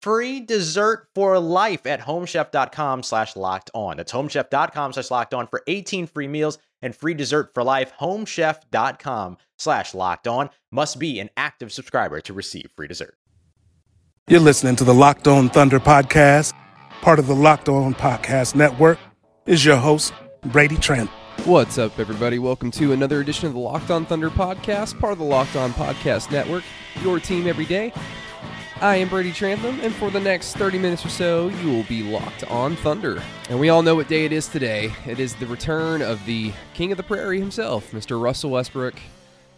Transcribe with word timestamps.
free 0.00 0.40
dessert 0.40 1.06
for 1.14 1.38
life 1.38 1.86
at 1.86 2.00
homechef.com 2.00 3.02
slash 3.02 3.36
locked 3.36 3.70
on. 3.74 3.96
That's 3.96 4.12
homechef.com 4.12 4.92
slash 4.92 5.10
locked 5.10 5.34
on 5.34 5.46
for 5.46 5.62
18 5.66 6.06
free 6.06 6.28
meals 6.28 6.58
and 6.82 6.94
free 6.94 7.14
dessert 7.14 7.52
for 7.54 7.62
life. 7.62 7.92
Homechef.com 8.00 9.36
slash 9.58 9.94
locked 9.94 10.26
on 10.26 10.50
must 10.72 10.98
be 10.98 11.20
an 11.20 11.30
active 11.36 11.72
subscriber 11.72 12.20
to 12.22 12.32
receive 12.32 12.70
free 12.76 12.88
dessert. 12.88 13.16
You're 14.28 14.40
listening 14.40 14.76
to 14.76 14.84
the 14.84 14.94
Locked 14.94 15.26
On 15.26 15.48
Thunder 15.50 15.80
podcast, 15.80 16.52
part 17.00 17.18
of 17.18 17.26
the 17.26 17.34
Locked 17.34 17.68
On 17.68 17.94
Podcast 17.94 18.54
Network. 18.54 18.98
Is 19.46 19.64
your 19.64 19.76
host, 19.76 20.12
Brady 20.46 20.76
Trent. 20.76 21.10
What's 21.44 21.78
up, 21.78 21.98
everybody? 21.98 22.38
Welcome 22.38 22.70
to 22.72 22.92
another 22.92 23.20
edition 23.20 23.48
of 23.48 23.54
the 23.54 23.58
Locked 23.58 23.90
On 23.90 24.06
Thunder 24.06 24.30
podcast, 24.30 25.00
part 25.00 25.14
of 25.14 25.18
the 25.18 25.24
Locked 25.24 25.56
On 25.56 25.72
Podcast 25.72 26.30
Network, 26.30 26.62
your 27.02 27.18
team 27.18 27.48
every 27.48 27.64
day. 27.64 27.92
I 28.82 28.96
am 28.96 29.10
Brady 29.10 29.30
Trantham, 29.30 29.78
and 29.80 29.94
for 29.94 30.10
the 30.10 30.20
next 30.20 30.56
30 30.56 30.78
minutes 30.78 31.04
or 31.04 31.10
so, 31.10 31.48
you 31.48 31.70
will 31.70 31.82
be 31.82 32.02
locked 32.02 32.44
on 32.44 32.76
Thunder. 32.76 33.22
And 33.50 33.60
we 33.60 33.68
all 33.68 33.82
know 33.82 33.94
what 33.94 34.08
day 34.08 34.24
it 34.24 34.32
is 34.32 34.48
today. 34.48 34.90
It 35.06 35.20
is 35.20 35.34
the 35.34 35.46
return 35.46 36.00
of 36.00 36.24
the 36.24 36.50
King 36.72 36.90
of 36.90 36.96
the 36.96 37.02
Prairie 37.02 37.38
himself, 37.38 37.90
Mr. 37.92 38.18
Russell 38.18 38.52
Westbrook, 38.52 38.94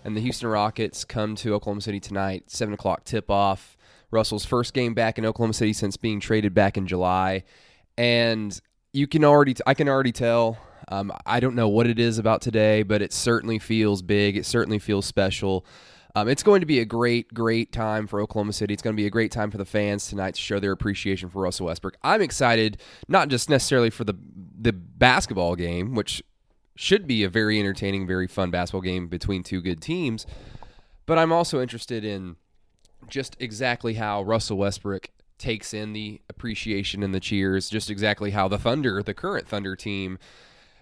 and 0.04 0.16
the 0.16 0.20
Houston 0.20 0.48
Rockets 0.48 1.04
come 1.04 1.36
to 1.36 1.54
Oklahoma 1.54 1.82
City 1.82 2.00
tonight, 2.00 2.50
7 2.50 2.74
o'clock 2.74 3.04
tip 3.04 3.30
off. 3.30 3.76
Russell's 4.10 4.44
first 4.44 4.74
game 4.74 4.92
back 4.92 5.18
in 5.18 5.24
Oklahoma 5.24 5.54
City 5.54 5.72
since 5.72 5.96
being 5.96 6.18
traded 6.18 6.52
back 6.52 6.76
in 6.76 6.88
July. 6.88 7.44
And 7.96 8.60
you 8.92 9.06
can 9.06 9.24
already, 9.24 9.54
I 9.64 9.74
can 9.74 9.88
already 9.88 10.10
tell. 10.10 10.58
Um, 10.88 11.12
I 11.24 11.38
don't 11.38 11.54
know 11.54 11.68
what 11.68 11.86
it 11.86 12.00
is 12.00 12.18
about 12.18 12.42
today, 12.42 12.82
but 12.82 13.02
it 13.02 13.12
certainly 13.12 13.60
feels 13.60 14.02
big. 14.02 14.36
It 14.36 14.46
certainly 14.46 14.80
feels 14.80 15.06
special. 15.06 15.64
Um, 16.14 16.28
it's 16.28 16.42
going 16.42 16.60
to 16.60 16.66
be 16.66 16.80
a 16.80 16.84
great, 16.84 17.32
great 17.32 17.72
time 17.72 18.06
for 18.06 18.20
Oklahoma 18.20 18.52
City. 18.52 18.74
It's 18.74 18.82
going 18.82 18.94
to 18.94 19.00
be 19.00 19.06
a 19.06 19.10
great 19.10 19.32
time 19.32 19.50
for 19.50 19.58
the 19.58 19.64
fans 19.64 20.08
tonight 20.08 20.34
to 20.34 20.40
show 20.40 20.60
their 20.60 20.72
appreciation 20.72 21.30
for 21.30 21.42
Russell 21.42 21.66
Westbrook. 21.66 21.96
I'm 22.02 22.20
excited, 22.20 22.78
not 23.08 23.28
just 23.28 23.48
necessarily 23.48 23.90
for 23.90 24.04
the 24.04 24.14
the 24.60 24.72
basketball 24.72 25.56
game, 25.56 25.94
which 25.94 26.22
should 26.76 27.06
be 27.06 27.24
a 27.24 27.28
very 27.28 27.58
entertaining, 27.58 28.06
very 28.06 28.26
fun 28.26 28.50
basketball 28.50 28.82
game 28.82 29.08
between 29.08 29.42
two 29.42 29.60
good 29.60 29.80
teams, 29.80 30.26
but 31.06 31.18
I'm 31.18 31.32
also 31.32 31.60
interested 31.60 32.04
in 32.04 32.36
just 33.08 33.36
exactly 33.40 33.94
how 33.94 34.22
Russell 34.22 34.58
Westbrook 34.58 35.08
takes 35.38 35.74
in 35.74 35.92
the 35.92 36.20
appreciation 36.30 37.02
and 37.02 37.14
the 37.14 37.20
cheers, 37.20 37.68
just 37.68 37.90
exactly 37.90 38.30
how 38.30 38.48
the 38.48 38.58
Thunder, 38.58 39.02
the 39.02 39.14
current 39.14 39.48
Thunder 39.48 39.74
team, 39.74 40.18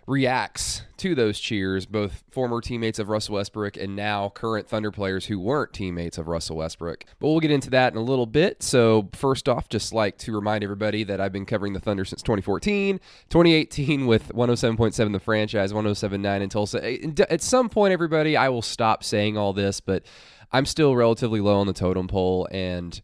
reacts 0.07 0.83
to 0.97 1.15
those 1.15 1.41
cheers, 1.41 1.87
both 1.87 2.23
former 2.31 2.61
teammates 2.61 2.99
of 2.99 3.09
Russell 3.09 3.37
Westbrook 3.37 3.77
and 3.77 3.97
now 3.97 4.29
current 4.29 4.69
Thunder 4.69 4.91
players 4.91 5.27
who 5.27 5.39
weren't 5.39 5.73
teammates 5.73 6.19
of 6.19 6.29
Russell 6.29 6.57
Westbrook. 6.57 7.05
But 7.19 7.29
we'll 7.29 7.41
get 7.41 7.51
into 7.51 7.71
that 7.71 7.93
in 7.93 7.99
a 7.99 8.03
little 8.03 8.27
bit. 8.27 8.63
So, 8.63 9.09
first 9.13 9.49
off, 9.49 9.69
just 9.69 9.93
like 9.93 10.19
to 10.19 10.33
remind 10.33 10.65
everybody 10.65 11.05
that 11.05 11.21
I've 11.21 11.33
been 11.33 11.47
covering 11.47 11.73
the 11.73 11.81
Thunder 11.81 12.05
since 12.05 12.23
2014, 12.23 12.99
2018 13.29 14.07
with 14.07 14.29
107.7 14.29 15.13
the 15.13 15.21
franchise, 15.21 15.73
107.9 15.73 16.41
in 16.41 16.49
Tulsa. 16.49 17.33
At 17.33 17.43
some 17.43 17.69
point, 17.69 17.93
everybody, 17.93 18.37
I 18.37 18.49
will 18.49 18.63
stop 18.63 19.05
saying 19.05 19.39
all 19.39 19.53
this, 19.53 19.81
but 19.81 20.05
I'm 20.53 20.67
still 20.67 20.97
relatively 20.97 21.41
low 21.41 21.61
on 21.61 21.67
the 21.67 21.73
totem 21.73 22.09
pole 22.09 22.49
and 22.51 23.01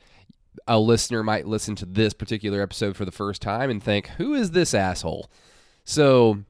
a 0.67 0.79
listener 0.79 1.23
might 1.23 1.47
listen 1.47 1.77
to 1.77 1.87
this 1.87 2.13
particular 2.13 2.61
episode 2.61 2.97
for 2.97 3.05
the 3.05 3.13
first 3.13 3.41
time 3.41 3.71
and 3.71 3.83
think, 3.83 4.09
who 4.09 4.35
is 4.35 4.51
this 4.51 4.75
asshole? 4.75 5.31
So, 5.85 6.45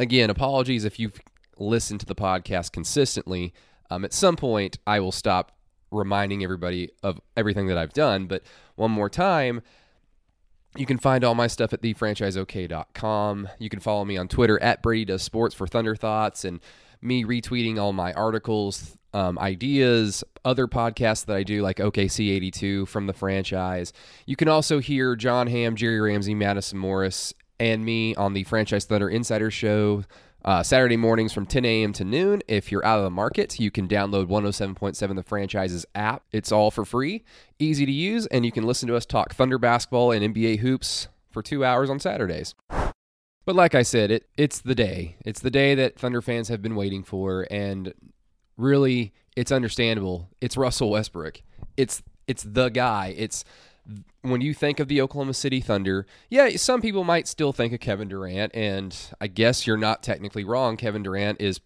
again, 0.00 0.30
apologies 0.30 0.84
if 0.84 0.98
you've 0.98 1.20
listened 1.58 2.00
to 2.00 2.06
the 2.06 2.14
podcast 2.14 2.72
consistently. 2.72 3.52
Um, 3.90 4.04
at 4.04 4.12
some 4.12 4.34
point, 4.34 4.78
I 4.86 4.98
will 4.98 5.12
stop 5.12 5.52
reminding 5.90 6.42
everybody 6.42 6.90
of 7.02 7.20
everything 7.36 7.66
that 7.66 7.76
I've 7.76 7.92
done. 7.92 8.26
But 8.26 8.42
one 8.76 8.90
more 8.90 9.10
time, 9.10 9.60
you 10.76 10.86
can 10.86 10.98
find 10.98 11.22
all 11.22 11.34
my 11.34 11.48
stuff 11.48 11.72
at 11.72 11.82
thefranchiseok.com. 11.82 13.48
You 13.58 13.68
can 13.68 13.80
follow 13.80 14.04
me 14.04 14.16
on 14.16 14.28
Twitter 14.28 14.60
at 14.62 14.82
Brady 14.82 15.04
Does 15.04 15.22
Sports 15.22 15.54
for 15.54 15.66
Thunder 15.66 15.94
Thoughts 15.94 16.44
and 16.44 16.60
me 17.02 17.24
retweeting 17.24 17.78
all 17.78 17.92
my 17.92 18.12
articles, 18.14 18.96
um, 19.12 19.38
ideas, 19.38 20.24
other 20.44 20.66
podcasts 20.66 21.26
that 21.26 21.36
I 21.36 21.42
do, 21.42 21.62
like 21.62 21.78
OKC 21.78 22.30
82 22.30 22.86
from 22.86 23.06
the 23.06 23.12
franchise. 23.12 23.92
You 24.26 24.36
can 24.36 24.48
also 24.48 24.78
hear 24.78 25.16
John 25.16 25.46
Hamm, 25.48 25.76
Jerry 25.76 26.00
Ramsey, 26.00 26.34
Madison 26.34 26.78
Morris, 26.78 27.34
and 27.60 27.84
me 27.84 28.14
on 28.16 28.32
the 28.32 28.42
Franchise 28.44 28.86
Thunder 28.86 29.08
Insider 29.08 29.50
Show. 29.50 30.04
Uh, 30.42 30.62
Saturday 30.62 30.96
mornings 30.96 31.34
from 31.34 31.44
10 31.44 31.66
a.m. 31.66 31.92
to 31.92 32.02
noon. 32.02 32.42
If 32.48 32.72
you're 32.72 32.84
out 32.84 32.96
of 32.98 33.04
the 33.04 33.10
market, 33.10 33.60
you 33.60 33.70
can 33.70 33.86
download 33.86 34.26
107.7 34.26 35.14
the 35.14 35.22
franchise's 35.22 35.84
app. 35.94 36.24
It's 36.32 36.50
all 36.50 36.70
for 36.70 36.86
free, 36.86 37.24
easy 37.58 37.84
to 37.84 37.92
use, 37.92 38.26
and 38.28 38.46
you 38.46 38.50
can 38.50 38.64
listen 38.64 38.88
to 38.88 38.96
us 38.96 39.04
talk 39.04 39.34
Thunder 39.34 39.58
basketball 39.58 40.12
and 40.12 40.34
NBA 40.34 40.60
hoops 40.60 41.08
for 41.30 41.42
two 41.42 41.62
hours 41.62 41.90
on 41.90 42.00
Saturdays. 42.00 42.54
But 43.44 43.54
like 43.54 43.74
I 43.74 43.82
said, 43.82 44.10
it 44.10 44.28
it's 44.38 44.60
the 44.60 44.74
day. 44.74 45.16
It's 45.26 45.40
the 45.40 45.50
day 45.50 45.74
that 45.74 45.98
Thunder 45.98 46.22
fans 46.22 46.48
have 46.48 46.62
been 46.62 46.74
waiting 46.74 47.02
for, 47.02 47.46
and 47.50 47.92
really, 48.56 49.12
it's 49.36 49.52
understandable. 49.52 50.30
It's 50.40 50.56
Russell 50.56 50.90
Westbrook. 50.90 51.42
It's 51.76 52.02
it's 52.26 52.44
the 52.44 52.70
guy. 52.70 53.14
It's 53.16 53.44
when 54.22 54.40
you 54.40 54.54
think 54.54 54.80
of 54.80 54.88
the 54.88 55.00
Oklahoma 55.00 55.34
City 55.34 55.60
Thunder, 55.60 56.06
yeah, 56.28 56.50
some 56.56 56.80
people 56.80 57.04
might 57.04 57.26
still 57.26 57.52
think 57.52 57.72
of 57.72 57.80
Kevin 57.80 58.08
Durant, 58.08 58.54
and 58.54 58.96
I 59.20 59.26
guess 59.26 59.66
you're 59.66 59.76
not 59.76 60.02
technically 60.02 60.44
wrong. 60.44 60.76
Kevin 60.76 61.02
Durant 61.02 61.40
is 61.40 61.60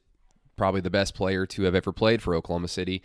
probably 0.56 0.80
the 0.80 0.90
best 0.90 1.14
player 1.14 1.46
to 1.46 1.62
have 1.64 1.74
ever 1.74 1.92
played 1.92 2.22
for 2.22 2.34
Oklahoma 2.34 2.68
City. 2.68 3.02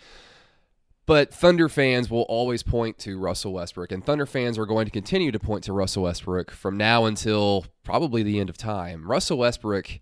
But 1.05 1.33
Thunder 1.33 1.69
fans 1.69 2.11
will 2.11 2.21
always 2.29 2.61
point 2.61 2.99
to 2.99 3.17
Russell 3.17 3.53
Westbrook, 3.53 3.91
and 3.91 4.05
Thunder 4.05 4.27
fans 4.27 4.59
are 4.59 4.67
going 4.67 4.85
to 4.85 4.91
continue 4.91 5.31
to 5.31 5.39
point 5.39 5.63
to 5.63 5.73
Russell 5.73 6.03
Westbrook 6.03 6.51
from 6.51 6.77
now 6.77 7.05
until 7.05 7.65
probably 7.83 8.21
the 8.21 8.39
end 8.39 8.47
of 8.47 8.57
time. 8.57 9.09
Russell 9.09 9.39
Westbrook, 9.39 9.99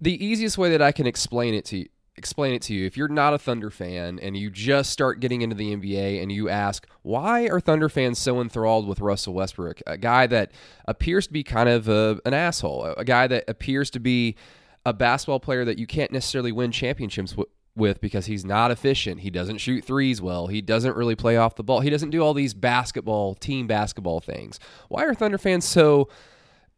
the 0.00 0.24
easiest 0.24 0.58
way 0.58 0.70
that 0.70 0.82
I 0.82 0.90
can 0.90 1.06
explain 1.06 1.54
it 1.54 1.64
to 1.66 1.78
you, 1.78 1.88
explain 2.18 2.52
it 2.52 2.62
to 2.62 2.74
you. 2.74 2.84
If 2.84 2.96
you're 2.96 3.08
not 3.08 3.32
a 3.32 3.38
Thunder 3.38 3.70
fan 3.70 4.18
and 4.18 4.36
you 4.36 4.50
just 4.50 4.90
start 4.90 5.20
getting 5.20 5.40
into 5.40 5.56
the 5.56 5.74
NBA 5.74 6.20
and 6.20 6.30
you 6.30 6.48
ask, 6.48 6.86
why 7.02 7.44
are 7.48 7.60
Thunder 7.60 7.88
fans 7.88 8.18
so 8.18 8.40
enthralled 8.40 8.86
with 8.86 9.00
Russell 9.00 9.32
Westbrook, 9.32 9.80
a 9.86 9.96
guy 9.96 10.26
that 10.26 10.52
appears 10.86 11.28
to 11.28 11.32
be 11.32 11.42
kind 11.42 11.68
of 11.68 11.88
a, 11.88 12.20
an 12.26 12.34
asshole, 12.34 12.94
a 12.96 13.04
guy 13.04 13.26
that 13.28 13.44
appears 13.48 13.88
to 13.90 14.00
be 14.00 14.36
a 14.84 14.92
basketball 14.92 15.40
player 15.40 15.64
that 15.64 15.78
you 15.78 15.86
can't 15.86 16.12
necessarily 16.12 16.52
win 16.52 16.72
championships 16.72 17.36
with? 17.36 17.48
with 17.76 18.00
because 18.00 18.26
he's 18.26 18.44
not 18.44 18.72
efficient. 18.72 19.20
He 19.20 19.30
doesn't 19.30 19.58
shoot 19.58 19.84
threes 19.84 20.20
well. 20.20 20.48
He 20.48 20.60
doesn't 20.60 20.96
really 20.96 21.14
play 21.14 21.36
off 21.36 21.54
the 21.54 21.62
ball. 21.62 21.78
He 21.80 21.90
doesn't 21.90 22.10
do 22.10 22.20
all 22.22 22.34
these 22.34 22.52
basketball, 22.52 23.36
team 23.36 23.68
basketball 23.68 24.18
things. 24.18 24.58
Why 24.88 25.04
are 25.04 25.14
Thunder 25.14 25.38
fans 25.38 25.64
so 25.64 26.08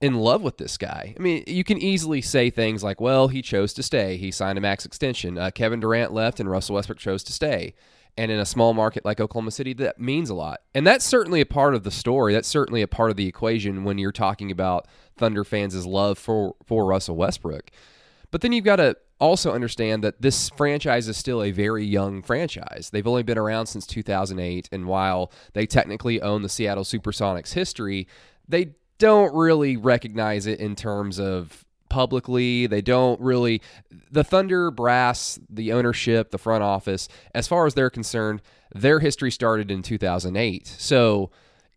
in 0.01 0.15
love 0.15 0.43
with 0.43 0.57
this 0.57 0.79
guy. 0.79 1.15
I 1.19 1.23
mean, 1.23 1.45
you 1.47 1.63
can 1.63 1.79
easily 1.79 2.23
say 2.23 2.49
things 2.51 2.83
like, 2.83 3.01
well, 3.01 3.29
he 3.29 3.43
chose 3.43 3.73
to 3.75 3.83
stay. 3.83 4.17
He 4.17 4.31
signed 4.31 4.57
a 4.57 4.61
max 4.61 4.87
extension. 4.87 5.37
Uh, 5.37 5.51
Kevin 5.51 5.81
Durant 5.81 6.13
left 6.13 6.41
and 6.41 6.51
Russell 6.51 6.77
Westbrook 6.77 6.99
chose 6.99 7.23
to 7.25 7.33
stay. 7.33 7.75
And 8.17 8.31
in 8.31 8.39
a 8.39 8.47
small 8.47 8.75
market 8.75 9.05
like 9.05 9.21
Oklahoma 9.21 9.51
City, 9.51 9.73
that 9.75 10.01
means 10.01 10.31
a 10.31 10.35
lot. 10.35 10.63
And 10.75 10.87
that's 10.87 11.05
certainly 11.05 11.41
a 11.41 11.47
part 11.47 11.75
of 11.75 11.85
the 11.85 11.91
story. 11.91 12.33
That's 12.33 12.49
certainly 12.49 12.83
a 12.83 12.89
part 12.89 13.11
of 13.11 13.17
the 13.17 13.27
equation 13.27 13.85
when 13.85 13.99
you're 13.99 14.11
talking 14.11 14.51
about 14.51 14.89
Thunder 15.17 15.45
fans' 15.45 15.87
love 15.87 16.19
for, 16.19 16.57
for 16.65 16.87
Russell 16.87 17.17
Westbrook. 17.17 17.71
But 18.31 18.41
then 18.41 18.53
you've 18.53 18.65
got 18.65 18.77
to 18.77 18.97
also 19.21 19.53
understand 19.53 20.03
that 20.03 20.23
this 20.23 20.49
franchise 20.51 21.09
is 21.09 21.17
still 21.17 21.43
a 21.43 21.51
very 21.51 21.85
young 21.85 22.23
franchise. 22.23 22.91
They've 22.91 23.07
only 23.07 23.23
been 23.23 23.39
around 23.39 23.67
since 23.67 23.87
2008. 23.87 24.69
And 24.73 24.87
while 24.87 25.31
they 25.53 25.67
technically 25.67 26.21
own 26.23 26.43
the 26.43 26.49
Seattle 26.49 26.85
Supersonics 26.85 27.53
history, 27.53 28.09
they 28.49 28.75
don't 29.01 29.35
really 29.35 29.77
recognize 29.77 30.47
it 30.47 30.61
in 30.61 30.77
terms 30.77 31.19
of 31.19 31.65
publicly. 31.89 32.69
They 32.69 32.83
don't 32.83 33.21
really. 33.21 33.61
The 34.13 34.23
Thunder 34.23 34.71
brass, 34.71 35.41
the 35.49 35.73
ownership, 35.73 36.31
the 36.31 36.39
front 36.39 36.63
office, 36.63 37.09
as 37.35 37.49
far 37.49 37.67
as 37.67 37.75
they're 37.75 37.91
concerned, 37.91 38.43
their 38.73 39.01
history 39.01 39.33
started 39.33 39.71
in 39.71 39.83
2008. 39.83 40.67
So, 40.67 41.31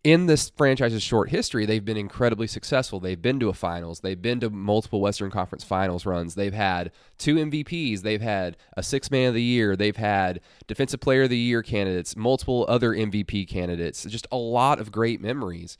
in 0.04 0.26
this 0.26 0.50
franchise's 0.50 1.02
short 1.02 1.30
history, 1.30 1.64
they've 1.64 1.84
been 1.84 1.96
incredibly 1.96 2.46
successful. 2.46 3.00
They've 3.00 3.20
been 3.20 3.40
to 3.40 3.48
a 3.48 3.54
finals. 3.54 4.00
They've 4.00 4.20
been 4.20 4.38
to 4.40 4.50
multiple 4.50 5.00
Western 5.00 5.30
Conference 5.30 5.64
finals 5.64 6.04
runs. 6.04 6.34
They've 6.34 6.52
had 6.52 6.92
two 7.16 7.36
MVPs. 7.36 8.02
They've 8.02 8.20
had 8.20 8.58
a 8.76 8.82
six 8.82 9.10
man 9.10 9.28
of 9.28 9.34
the 9.34 9.42
year. 9.42 9.76
They've 9.76 9.96
had 9.96 10.40
defensive 10.66 11.00
player 11.00 11.22
of 11.22 11.30
the 11.30 11.38
year 11.38 11.62
candidates, 11.62 12.16
multiple 12.16 12.66
other 12.68 12.90
MVP 12.90 13.48
candidates. 13.48 14.04
Just 14.04 14.26
a 14.30 14.36
lot 14.36 14.78
of 14.78 14.92
great 14.92 15.22
memories. 15.22 15.78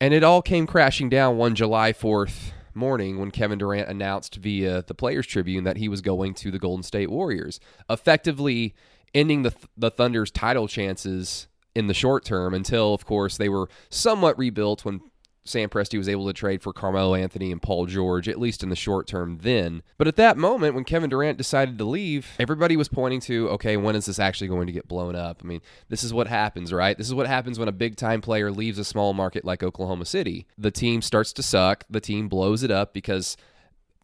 And 0.00 0.14
it 0.14 0.22
all 0.22 0.42
came 0.42 0.66
crashing 0.66 1.08
down 1.08 1.36
one 1.36 1.56
July 1.56 1.92
4th 1.92 2.52
morning 2.72 3.18
when 3.18 3.32
Kevin 3.32 3.58
Durant 3.58 3.88
announced 3.88 4.36
via 4.36 4.82
the 4.86 4.94
Players 4.94 5.26
Tribune 5.26 5.64
that 5.64 5.76
he 5.76 5.88
was 5.88 6.00
going 6.00 6.34
to 6.34 6.52
the 6.52 6.58
Golden 6.60 6.84
State 6.84 7.10
Warriors, 7.10 7.58
effectively 7.90 8.76
ending 9.12 9.42
the, 9.42 9.52
the 9.76 9.90
Thunder's 9.90 10.30
title 10.30 10.68
chances 10.68 11.48
in 11.74 11.88
the 11.88 11.94
short 11.94 12.24
term 12.24 12.54
until, 12.54 12.94
of 12.94 13.04
course, 13.04 13.36
they 13.36 13.48
were 13.48 13.68
somewhat 13.90 14.38
rebuilt 14.38 14.84
when 14.84 15.00
Sam 15.48 15.68
Presti 15.68 15.98
was 15.98 16.08
able 16.08 16.26
to 16.26 16.32
trade 16.32 16.62
for 16.62 16.72
Carmelo 16.72 17.14
Anthony 17.14 17.50
and 17.50 17.60
Paul 17.60 17.86
George, 17.86 18.28
at 18.28 18.38
least 18.38 18.62
in 18.62 18.68
the 18.68 18.76
short 18.76 19.06
term 19.06 19.38
then. 19.42 19.82
But 19.96 20.08
at 20.08 20.16
that 20.16 20.36
moment, 20.36 20.74
when 20.74 20.84
Kevin 20.84 21.10
Durant 21.10 21.38
decided 21.38 21.78
to 21.78 21.84
leave, 21.84 22.28
everybody 22.38 22.76
was 22.76 22.88
pointing 22.88 23.20
to, 23.22 23.48
okay, 23.50 23.76
when 23.76 23.96
is 23.96 24.06
this 24.06 24.18
actually 24.18 24.48
going 24.48 24.66
to 24.66 24.72
get 24.72 24.88
blown 24.88 25.16
up? 25.16 25.40
I 25.42 25.46
mean, 25.46 25.60
this 25.88 26.04
is 26.04 26.12
what 26.12 26.28
happens, 26.28 26.72
right? 26.72 26.96
This 26.96 27.06
is 27.06 27.14
what 27.14 27.26
happens 27.26 27.58
when 27.58 27.68
a 27.68 27.72
big 27.72 27.96
time 27.96 28.20
player 28.20 28.50
leaves 28.50 28.78
a 28.78 28.84
small 28.84 29.14
market 29.14 29.44
like 29.44 29.62
Oklahoma 29.62 30.04
City. 30.04 30.46
The 30.56 30.70
team 30.70 31.02
starts 31.02 31.32
to 31.34 31.42
suck, 31.42 31.84
the 31.88 32.00
team 32.00 32.28
blows 32.28 32.62
it 32.62 32.70
up 32.70 32.92
because 32.92 33.36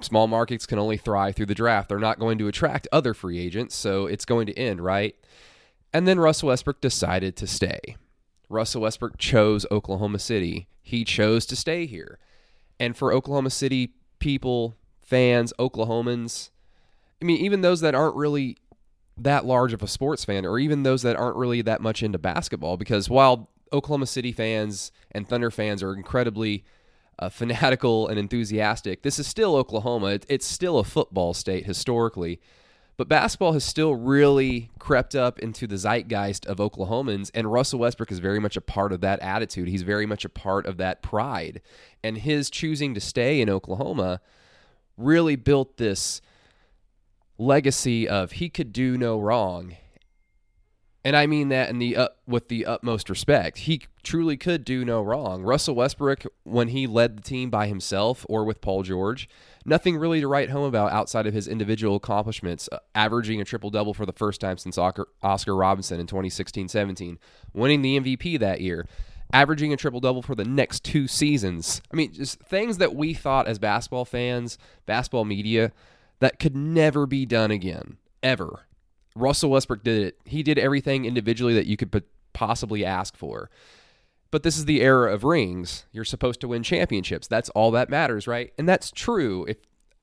small 0.01 0.27
markets 0.27 0.67
can 0.67 0.79
only 0.79 0.97
thrive 0.97 1.37
through 1.37 1.47
the 1.47 1.55
draft. 1.55 1.89
They're 1.89 1.99
not 1.99 2.19
going 2.19 2.39
to 2.39 2.49
attract 2.49 2.89
other 2.93 3.15
free 3.15 3.39
agents, 3.39 3.75
so 3.75 4.07
it's 4.07 4.25
going 4.25 4.47
to 4.47 4.59
end, 4.59 4.81
right? 4.81 5.15
And 5.93 6.09
then 6.09 6.19
Russell 6.19 6.49
Westbrook 6.49 6.81
decided 6.81 7.37
to 7.37 7.47
stay. 7.47 7.97
Russell 8.49 8.83
Westbrook 8.83 9.17
chose 9.19 9.65
Oklahoma 9.71 10.19
City. 10.19 10.69
He 10.85 11.03
chose 11.03 11.47
to 11.47 11.57
stay 11.57 11.87
here. 11.87 12.19
And 12.79 12.97
for 12.97 13.13
Oklahoma 13.13 13.51
City 13.51 13.95
people, 14.19 14.77
fans, 15.01 15.53
Oklahomans, 15.59 16.51
I 17.21 17.25
mean, 17.25 17.39
even 17.39 17.63
those 17.63 17.81
that 17.81 17.95
aren't 17.95 18.15
really 18.17 18.59
that 19.17 19.47
large 19.47 19.73
of 19.73 19.83
a 19.83 19.89
sports 19.89 20.25
fan, 20.25 20.45
or 20.45 20.59
even 20.59 20.83
those 20.83 21.03
that 21.03 21.17
aren't 21.17 21.37
really 21.37 21.63
that 21.63 21.81
much 21.81 22.03
into 22.03 22.19
basketball, 22.19 22.77
because 22.77 23.09
while 23.09 23.49
Oklahoma 23.73 24.07
City 24.07 24.31
fans 24.31 24.93
and 25.11 25.27
Thunder 25.27 25.51
fans 25.51 25.83
are 25.83 25.95
incredibly 25.95 26.65
uh, 27.19 27.29
fanatical 27.31 28.07
and 28.07 28.19
enthusiastic, 28.19 29.03
this 29.03 29.19
is 29.19 29.27
still 29.27 29.57
Oklahoma. 29.57 30.09
It, 30.09 30.27
it's 30.29 30.47
still 30.47 30.79
a 30.79 30.85
football 30.85 31.33
state 31.33 31.65
historically. 31.65 32.41
But 32.97 33.09
basketball 33.09 33.55
has 33.55 33.65
still 33.65 33.97
really 33.97 34.71
crept 34.79 35.17
up 35.17 35.41
into 35.41 35.67
the 35.67 35.77
zeitgeist 35.77 36.47
of 36.47 36.59
Oklahomans, 36.59 37.31
and 37.35 37.51
Russell 37.51 37.81
Westbrook 37.81 38.13
is 38.13 38.21
very 38.21 38.39
much 38.39 38.57
a 38.57 38.61
part 38.61 38.93
of 38.93 39.01
that 39.01 39.19
attitude. 39.21 39.67
He's 39.69 39.83
very 39.83 40.07
much 40.07 40.25
a 40.25 40.29
part 40.29 40.65
of 40.67 40.77
that 40.77 41.03
pride. 41.03 41.61
And 42.05 42.19
his 42.19 42.51
choosing 42.51 42.95
to 42.95 43.01
stay 43.01 43.41
in 43.41 43.51
Oklahoma 43.51 44.21
really 44.97 45.35
built 45.35 45.77
this 45.77 46.21
legacy 47.37 48.09
of 48.09 48.33
he 48.33 48.49
could 48.49 48.73
do 48.73 48.97
no 48.97 49.19
wrong. 49.19 49.77
And 51.05 51.15
I 51.15 51.27
mean 51.27 51.51
that 51.51 51.69
in 51.69 51.79
the 51.79 51.97
uh, 51.97 52.09
with 52.27 52.49
the 52.49 52.65
utmost 52.65 53.11
respect. 53.11 53.59
He 53.59 53.83
truly 54.03 54.39
could 54.39 54.65
do 54.65 54.87
no 54.87 55.03
wrong. 55.03 55.43
Russell 55.43 55.75
Westbrook, 55.75 56.25
when 56.45 56.69
he 56.69 56.87
led 56.87 57.19
the 57.19 57.23
team 57.23 57.51
by 57.51 57.67
himself 57.67 58.25
or 58.27 58.45
with 58.45 58.63
Paul 58.63 58.83
George, 58.83 59.29
nothing 59.67 59.99
really 59.99 60.21
to 60.21 60.29
write 60.29 60.49
home 60.49 60.65
about 60.65 60.93
outside 60.93 61.27
of 61.27 61.35
his 61.35 61.47
individual 61.47 61.97
accomplishments, 61.97 62.71
uh, 62.73 62.79
averaging 62.95 63.39
a 63.39 63.45
triple 63.45 63.69
double 63.69 63.93
for 63.93 64.07
the 64.07 64.15
first 64.15 64.41
time 64.41 64.57
since 64.57 64.79
Oscar, 64.79 65.07
Robertson 65.55 66.01
in 66.01 66.07
2016 66.07 66.69
17, 66.69 67.19
winning 67.53 67.83
the 67.83 68.01
MVP 68.01 68.39
that 68.41 68.63
year, 68.63 68.87
averaging 69.31 69.75
a 69.75 69.77
triple 69.77 70.01
double 70.01 70.23
for 70.23 70.35
the 70.35 70.45
next 70.45 70.85
two 70.85 71.07
seasons. 71.07 71.83
I 71.93 71.97
mean, 71.97 72.15
just 72.15 72.41
things 72.41 72.79
that 72.79 72.95
we 72.95 73.13
thought 73.13 73.47
as 73.47 73.59
basketball 73.59 74.07
fans, 74.07 74.57
basketball 74.87 75.27
media, 75.27 75.73
that 76.21 76.39
could 76.39 76.57
never 76.57 77.07
be 77.07 77.27
done 77.27 77.51
again, 77.51 77.99
ever. 78.23 78.61
Russell 79.15 79.51
Westbrook 79.51 79.85
did 79.85 80.03
it. 80.03 80.19
He 80.25 80.43
did 80.43 80.59
everything 80.59 81.05
individually 81.05 81.55
that 81.55 81.67
you 81.67 81.77
could 81.77 82.03
possibly 82.33 82.85
ask 82.85 83.17
for. 83.17 83.51
But 84.31 84.43
this 84.43 84.59
is 84.59 84.65
the 84.65 84.83
era 84.83 85.13
of 85.13 85.23
rings. 85.23 85.87
You're 85.93 86.05
supposed 86.05 86.41
to 86.41 86.49
win 86.49 86.65
championships. 86.65 87.29
That's 87.29 87.51
all 87.51 87.71
that 87.71 87.89
matters, 87.89 88.27
right? 88.27 88.53
And 88.59 88.69
that's 88.69 88.91
true. 88.91 89.47
If 89.49 89.59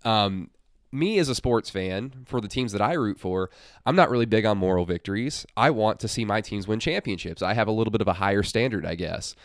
um, 0.05 0.49
me 0.91 1.19
as 1.19 1.27
a 1.27 1.35
sports 1.35 1.69
fan 1.69 2.23
for 2.25 2.39
the 2.39 2.47
teams 2.47 2.71
that 2.71 2.81
I 2.81 2.93
root 2.93 3.19
for, 3.19 3.49
I'm 3.85 3.95
not 3.95 4.09
really 4.09 4.25
big 4.25 4.45
on 4.45 4.57
moral 4.57 4.85
victories. 4.85 5.45
I 5.57 5.69
want 5.71 5.99
to 5.99 6.07
see 6.07 6.23
my 6.23 6.39
teams 6.39 6.67
win 6.67 6.79
championships. 6.79 7.41
I 7.41 7.53
have 7.53 7.67
a 7.67 7.71
little 7.71 7.91
bit 7.91 8.01
of 8.01 8.07
a 8.07 8.13
higher 8.13 8.43
standard, 8.43 8.85
I 8.85 8.95
guess. 8.95 9.35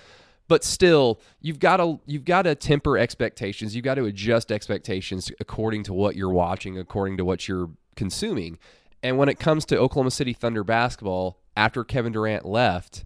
But 0.48 0.62
still, 0.62 1.20
you've 1.40 1.58
got 1.58 1.78
to 1.78 1.98
you've 2.06 2.24
got 2.24 2.42
to 2.42 2.54
temper 2.54 2.96
expectations. 2.96 3.74
You've 3.74 3.84
got 3.84 3.96
to 3.96 4.04
adjust 4.04 4.52
expectations 4.52 5.32
according 5.40 5.82
to 5.84 5.92
what 5.92 6.14
you're 6.14 6.30
watching, 6.30 6.78
according 6.78 7.16
to 7.16 7.24
what 7.24 7.48
you're 7.48 7.70
consuming. 7.96 8.58
And 9.02 9.18
when 9.18 9.28
it 9.28 9.38
comes 9.38 9.64
to 9.66 9.78
Oklahoma 9.78 10.10
City 10.10 10.32
Thunder 10.32 10.64
basketball, 10.64 11.38
after 11.56 11.84
Kevin 11.84 12.12
Durant 12.12 12.44
left, 12.44 13.04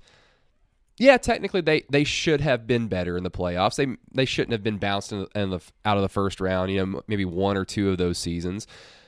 yeah, 0.99 1.17
technically 1.17 1.61
they, 1.61 1.85
they 1.89 2.05
should 2.05 2.41
have 2.41 2.67
been 2.67 2.89
better 2.89 3.17
in 3.17 3.25
the 3.25 3.31
playoffs. 3.31 3.77
They 3.77 3.97
they 4.13 4.25
shouldn't 4.27 4.53
have 4.53 4.63
been 4.63 4.79
bounced 4.79 5.13
in 5.13 5.21
the, 5.21 5.41
in 5.41 5.51
the, 5.51 5.61
out 5.85 5.97
of 5.97 6.03
the 6.03 6.09
first 6.09 6.41
round. 6.41 6.71
You 6.71 6.85
know, 6.85 7.03
maybe 7.07 7.25
one 7.25 7.57
or 7.57 7.65
two 7.65 7.91
of 7.91 7.99
those 7.99 8.19
seasons. 8.19 8.67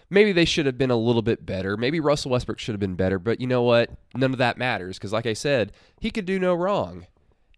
Maybe 0.08 0.32
they 0.32 0.44
should 0.44 0.66
have 0.66 0.76
been 0.76 0.90
a 0.90 0.96
little 0.96 1.22
bit 1.22 1.46
better. 1.46 1.76
Maybe 1.76 1.98
Russell 1.98 2.30
Westbrook 2.30 2.58
should 2.58 2.72
have 2.74 2.80
been 2.80 2.96
better. 2.96 3.18
But 3.18 3.40
you 3.40 3.46
know 3.46 3.62
what? 3.62 3.90
None 4.14 4.32
of 4.32 4.38
that 4.38 4.58
matters 4.58 4.98
because, 4.98 5.12
like 5.12 5.26
I 5.26 5.32
said, 5.32 5.72
he 6.00 6.10
could 6.10 6.26
do 6.26 6.38
no 6.38 6.54
wrong. 6.54 7.06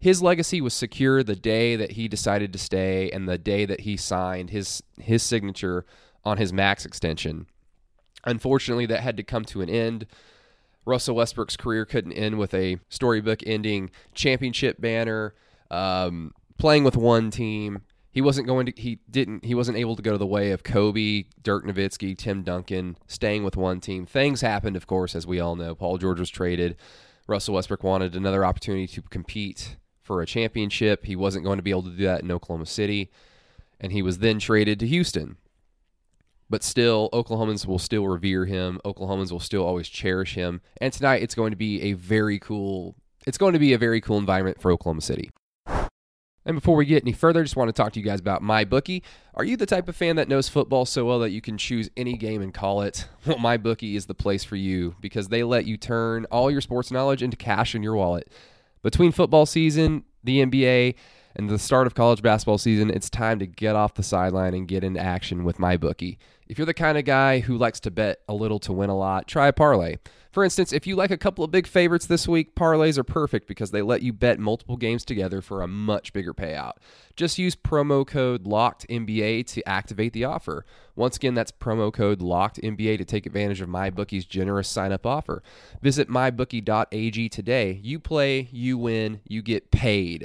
His 0.00 0.22
legacy 0.22 0.60
was 0.60 0.74
secure 0.74 1.22
the 1.22 1.34
day 1.36 1.76
that 1.76 1.92
he 1.92 2.08
decided 2.08 2.52
to 2.52 2.58
stay 2.58 3.10
and 3.10 3.28
the 3.28 3.38
day 3.38 3.64
that 3.66 3.80
he 3.80 3.96
signed 3.96 4.50
his 4.50 4.82
his 4.98 5.22
signature 5.22 5.86
on 6.24 6.38
his 6.38 6.52
max 6.52 6.84
extension. 6.84 7.46
Unfortunately, 8.24 8.86
that 8.86 9.00
had 9.00 9.16
to 9.16 9.22
come 9.22 9.44
to 9.46 9.60
an 9.60 9.68
end. 9.68 10.06
Russell 10.86 11.16
Westbrook's 11.16 11.56
career 11.56 11.84
couldn't 11.84 12.12
end 12.12 12.38
with 12.38 12.52
a 12.54 12.78
storybook 12.88 13.40
ending 13.46 13.90
championship 14.14 14.80
banner, 14.80 15.34
um, 15.70 16.32
playing 16.58 16.84
with 16.84 16.96
one 16.96 17.30
team. 17.30 17.82
He 18.10 18.20
wasn't 18.20 18.46
going 18.46 18.66
to. 18.66 18.72
He 18.76 19.00
didn't. 19.10 19.44
He 19.44 19.54
wasn't 19.54 19.78
able 19.78 19.96
to 19.96 20.02
go 20.02 20.12
to 20.12 20.18
the 20.18 20.26
way 20.26 20.52
of 20.52 20.62
Kobe, 20.62 21.24
Dirk 21.42 21.64
Nowitzki, 21.64 22.16
Tim 22.16 22.42
Duncan, 22.42 22.96
staying 23.06 23.44
with 23.44 23.56
one 23.56 23.80
team. 23.80 24.06
Things 24.06 24.40
happened, 24.40 24.76
of 24.76 24.86
course, 24.86 25.14
as 25.14 25.26
we 25.26 25.40
all 25.40 25.56
know. 25.56 25.74
Paul 25.74 25.98
George 25.98 26.20
was 26.20 26.30
traded. 26.30 26.76
Russell 27.26 27.54
Westbrook 27.54 27.82
wanted 27.82 28.14
another 28.14 28.44
opportunity 28.44 28.86
to 28.86 29.02
compete 29.02 29.76
for 30.02 30.20
a 30.20 30.26
championship. 30.26 31.06
He 31.06 31.16
wasn't 31.16 31.44
going 31.44 31.56
to 31.56 31.62
be 31.62 31.70
able 31.70 31.84
to 31.84 31.90
do 31.90 32.04
that 32.04 32.22
in 32.22 32.30
Oklahoma 32.30 32.66
City, 32.66 33.10
and 33.80 33.90
he 33.90 34.02
was 34.02 34.18
then 34.18 34.38
traded 34.38 34.78
to 34.80 34.86
Houston 34.86 35.38
but 36.50 36.62
still, 36.62 37.08
Oklahomans 37.12 37.66
will 37.66 37.78
still 37.78 38.06
revere 38.06 38.44
him. 38.44 38.80
Oklahomans 38.84 39.32
will 39.32 39.40
still 39.40 39.64
always 39.64 39.88
cherish 39.88 40.34
him. 40.34 40.60
And 40.80 40.92
tonight, 40.92 41.22
it's 41.22 41.34
going 41.34 41.50
to 41.50 41.56
be 41.56 41.82
a 41.82 41.92
very 41.94 42.38
cool. 42.38 42.96
It's 43.26 43.38
going 43.38 43.54
to 43.54 43.58
be 43.58 43.72
a 43.72 43.78
very 43.78 44.00
cool 44.00 44.18
environment 44.18 44.60
for 44.60 44.70
Oklahoma 44.70 45.00
City. 45.00 45.30
And 46.46 46.56
before 46.56 46.76
we 46.76 46.84
get 46.84 47.02
any 47.02 47.12
further, 47.12 47.42
just 47.42 47.56
want 47.56 47.68
to 47.68 47.72
talk 47.72 47.92
to 47.94 48.00
you 48.00 48.04
guys 48.04 48.20
about 48.20 48.42
MyBookie. 48.42 49.02
Are 49.34 49.44
you 49.44 49.56
the 49.56 49.66
type 49.66 49.88
of 49.88 49.96
fan 49.96 50.16
that 50.16 50.28
knows 50.28 50.48
football 50.48 50.84
so 50.84 51.06
well 51.06 51.18
that 51.20 51.30
you 51.30 51.40
can 51.40 51.56
choose 51.56 51.88
any 51.96 52.16
game 52.18 52.42
and 52.42 52.52
call 52.52 52.82
it? 52.82 53.08
Well, 53.26 53.38
MyBookie 53.38 53.94
is 53.94 54.04
the 54.04 54.14
place 54.14 54.44
for 54.44 54.56
you 54.56 54.94
because 55.00 55.28
they 55.28 55.42
let 55.42 55.64
you 55.64 55.78
turn 55.78 56.26
all 56.26 56.50
your 56.50 56.60
sports 56.60 56.90
knowledge 56.90 57.22
into 57.22 57.38
cash 57.38 57.74
in 57.74 57.82
your 57.82 57.96
wallet. 57.96 58.30
Between 58.82 59.12
football 59.12 59.46
season, 59.46 60.04
the 60.22 60.44
NBA, 60.44 60.96
and 61.36 61.50
the 61.50 61.58
start 61.58 61.86
of 61.86 61.94
college 61.94 62.22
basketball 62.22 62.58
season, 62.58 62.90
it's 62.90 63.10
time 63.10 63.38
to 63.40 63.46
get 63.46 63.76
off 63.76 63.94
the 63.94 64.02
sideline 64.02 64.54
and 64.54 64.68
get 64.68 64.84
into 64.84 65.00
action 65.00 65.44
with 65.44 65.58
MyBookie. 65.58 66.18
If 66.46 66.58
you're 66.58 66.66
the 66.66 66.74
kind 66.74 66.98
of 66.98 67.04
guy 67.04 67.40
who 67.40 67.56
likes 67.56 67.80
to 67.80 67.90
bet 67.90 68.20
a 68.28 68.34
little 68.34 68.58
to 68.60 68.72
win 68.72 68.90
a 68.90 68.96
lot, 68.96 69.26
try 69.26 69.48
a 69.48 69.52
parlay. 69.52 69.96
For 70.30 70.44
instance, 70.44 70.72
if 70.72 70.86
you 70.86 70.96
like 70.96 71.12
a 71.12 71.16
couple 71.16 71.44
of 71.44 71.52
big 71.52 71.66
favorites 71.66 72.06
this 72.06 72.26
week, 72.26 72.56
parlays 72.56 72.98
are 72.98 73.04
perfect 73.04 73.46
because 73.46 73.70
they 73.70 73.82
let 73.82 74.02
you 74.02 74.12
bet 74.12 74.40
multiple 74.40 74.76
games 74.76 75.04
together 75.04 75.40
for 75.40 75.62
a 75.62 75.68
much 75.68 76.12
bigger 76.12 76.34
payout. 76.34 76.72
Just 77.14 77.38
use 77.38 77.54
promo 77.54 78.04
code 78.04 78.44
LOCKEDNBA 78.44 79.46
to 79.46 79.68
activate 79.68 80.12
the 80.12 80.24
offer. 80.24 80.66
Once 80.96 81.16
again, 81.16 81.34
that's 81.34 81.52
promo 81.52 81.92
code 81.92 82.18
LOCKEDNBA 82.18 82.98
to 82.98 83.04
take 83.04 83.26
advantage 83.26 83.60
of 83.60 83.68
MyBookie's 83.68 84.24
generous 84.24 84.68
sign 84.68 84.90
up 84.92 85.06
offer. 85.06 85.40
Visit 85.80 86.08
mybookie.ag 86.08 87.28
today. 87.28 87.80
You 87.82 88.00
play, 88.00 88.48
you 88.50 88.76
win, 88.76 89.20
you 89.28 89.40
get 89.40 89.70
paid. 89.70 90.24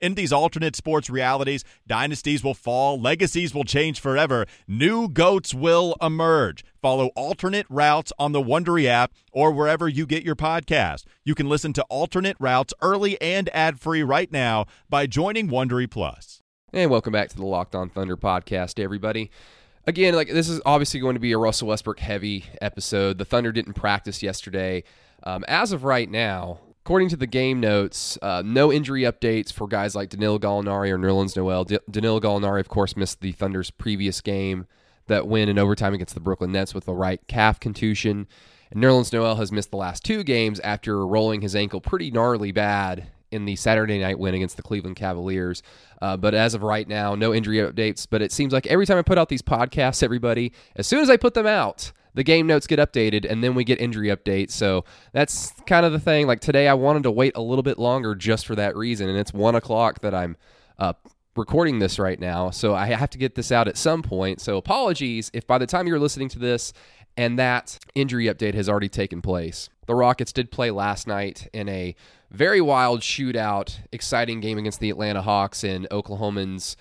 In 0.00 0.14
these 0.14 0.32
alternate 0.32 0.76
sports 0.76 1.10
realities, 1.10 1.64
dynasties 1.88 2.44
will 2.44 2.54
fall, 2.54 3.00
legacies 3.00 3.52
will 3.52 3.64
change 3.64 3.98
forever, 3.98 4.46
new 4.68 5.08
goats 5.08 5.52
will 5.52 5.96
emerge. 6.00 6.64
Follow 6.80 7.08
alternate 7.16 7.66
routes 7.68 8.12
on 8.16 8.30
the 8.30 8.40
Wondery 8.40 8.84
app 8.86 9.12
or 9.32 9.50
wherever 9.50 9.88
you 9.88 10.06
get 10.06 10.22
your 10.22 10.36
podcast. 10.36 11.02
You 11.24 11.34
can 11.34 11.48
listen 11.48 11.72
to 11.72 11.82
alternate 11.88 12.36
routes 12.38 12.72
early 12.80 13.20
and 13.20 13.50
ad-free 13.52 14.04
right 14.04 14.30
now 14.30 14.66
by 14.88 15.08
joining 15.08 15.48
Wondery 15.48 15.90
Plus. 15.90 16.42
And 16.72 16.92
welcome 16.92 17.12
back 17.12 17.30
to 17.30 17.36
the 17.36 17.46
Locked 17.46 17.74
On 17.74 17.90
Thunder 17.90 18.16
podcast, 18.16 18.78
everybody. 18.78 19.32
Again, 19.84 20.14
like 20.14 20.28
this 20.28 20.48
is 20.48 20.60
obviously 20.64 21.00
going 21.00 21.14
to 21.14 21.20
be 21.20 21.32
a 21.32 21.38
Russell 21.38 21.68
Westbrook 21.68 21.98
heavy 21.98 22.44
episode. 22.60 23.18
The 23.18 23.24
Thunder 23.24 23.50
didn't 23.50 23.72
practice 23.72 24.22
yesterday. 24.22 24.84
Um, 25.24 25.44
as 25.48 25.72
of 25.72 25.82
right 25.82 26.08
now, 26.08 26.60
according 26.88 27.10
to 27.10 27.18
the 27.18 27.26
game 27.26 27.60
notes, 27.60 28.16
uh, 28.22 28.42
no 28.42 28.72
injury 28.72 29.02
updates 29.02 29.52
for 29.52 29.68
guys 29.68 29.94
like 29.94 30.08
Danilo 30.08 30.38
Gallinari 30.38 30.88
or 30.88 30.96
Nerlens 30.96 31.36
Noel. 31.36 31.64
D- 31.64 31.78
Danilo 31.90 32.18
Gallinari, 32.18 32.60
of 32.60 32.70
course, 32.70 32.96
missed 32.96 33.20
the 33.20 33.32
Thunder's 33.32 33.70
previous 33.70 34.22
game 34.22 34.66
that 35.06 35.28
win 35.28 35.50
in 35.50 35.58
overtime 35.58 35.92
against 35.92 36.14
the 36.14 36.20
Brooklyn 36.20 36.50
Nets 36.50 36.72
with 36.72 36.88
a 36.88 36.94
right 36.94 37.20
calf 37.26 37.60
contusion. 37.60 38.26
And 38.70 38.82
Nerlens 38.82 39.12
Noel 39.12 39.34
has 39.34 39.52
missed 39.52 39.70
the 39.70 39.76
last 39.76 40.02
two 40.02 40.24
games 40.24 40.60
after 40.60 41.06
rolling 41.06 41.42
his 41.42 41.54
ankle 41.54 41.82
pretty 41.82 42.10
gnarly 42.10 42.52
bad 42.52 43.08
in 43.30 43.44
the 43.44 43.56
Saturday 43.56 43.98
night 43.98 44.18
win 44.18 44.34
against 44.34 44.56
the 44.56 44.62
Cleveland 44.62 44.96
Cavaliers. 44.96 45.62
Uh, 46.00 46.16
but 46.16 46.32
as 46.32 46.54
of 46.54 46.62
right 46.62 46.88
now, 46.88 47.14
no 47.14 47.34
injury 47.34 47.58
updates. 47.58 48.06
But 48.08 48.22
it 48.22 48.32
seems 48.32 48.54
like 48.54 48.66
every 48.66 48.86
time 48.86 48.96
I 48.96 49.02
put 49.02 49.18
out 49.18 49.28
these 49.28 49.42
podcasts, 49.42 50.02
everybody, 50.02 50.54
as 50.74 50.86
soon 50.86 51.00
as 51.00 51.10
I 51.10 51.18
put 51.18 51.34
them 51.34 51.46
out, 51.46 51.92
the 52.18 52.24
game 52.24 52.48
notes 52.48 52.66
get 52.66 52.80
updated 52.80 53.24
and 53.30 53.44
then 53.44 53.54
we 53.54 53.62
get 53.62 53.80
injury 53.80 54.08
updates. 54.08 54.50
So 54.50 54.84
that's 55.12 55.52
kind 55.68 55.86
of 55.86 55.92
the 55.92 56.00
thing. 56.00 56.26
Like 56.26 56.40
today, 56.40 56.66
I 56.66 56.74
wanted 56.74 57.04
to 57.04 57.12
wait 57.12 57.36
a 57.36 57.40
little 57.40 57.62
bit 57.62 57.78
longer 57.78 58.16
just 58.16 58.44
for 58.44 58.56
that 58.56 58.74
reason. 58.74 59.08
And 59.08 59.16
it's 59.16 59.32
one 59.32 59.54
o'clock 59.54 60.00
that 60.00 60.16
I'm 60.16 60.36
uh, 60.80 60.94
recording 61.36 61.78
this 61.78 61.96
right 61.96 62.18
now. 62.18 62.50
So 62.50 62.74
I 62.74 62.86
have 62.86 63.10
to 63.10 63.18
get 63.18 63.36
this 63.36 63.52
out 63.52 63.68
at 63.68 63.76
some 63.76 64.02
point. 64.02 64.40
So 64.40 64.56
apologies 64.56 65.30
if 65.32 65.46
by 65.46 65.58
the 65.58 65.66
time 65.66 65.86
you're 65.86 66.00
listening 66.00 66.28
to 66.30 66.40
this 66.40 66.72
and 67.16 67.38
that 67.38 67.78
injury 67.94 68.24
update 68.24 68.54
has 68.54 68.68
already 68.68 68.88
taken 68.88 69.22
place. 69.22 69.68
The 69.86 69.94
Rockets 69.94 70.32
did 70.32 70.50
play 70.50 70.72
last 70.72 71.06
night 71.06 71.48
in 71.52 71.68
a 71.68 71.94
very 72.32 72.60
wild 72.60 73.02
shootout, 73.02 73.78
exciting 73.92 74.40
game 74.40 74.58
against 74.58 74.80
the 74.80 74.90
Atlanta 74.90 75.22
Hawks 75.22 75.62
and 75.62 75.88
Oklahomans. 75.90 76.74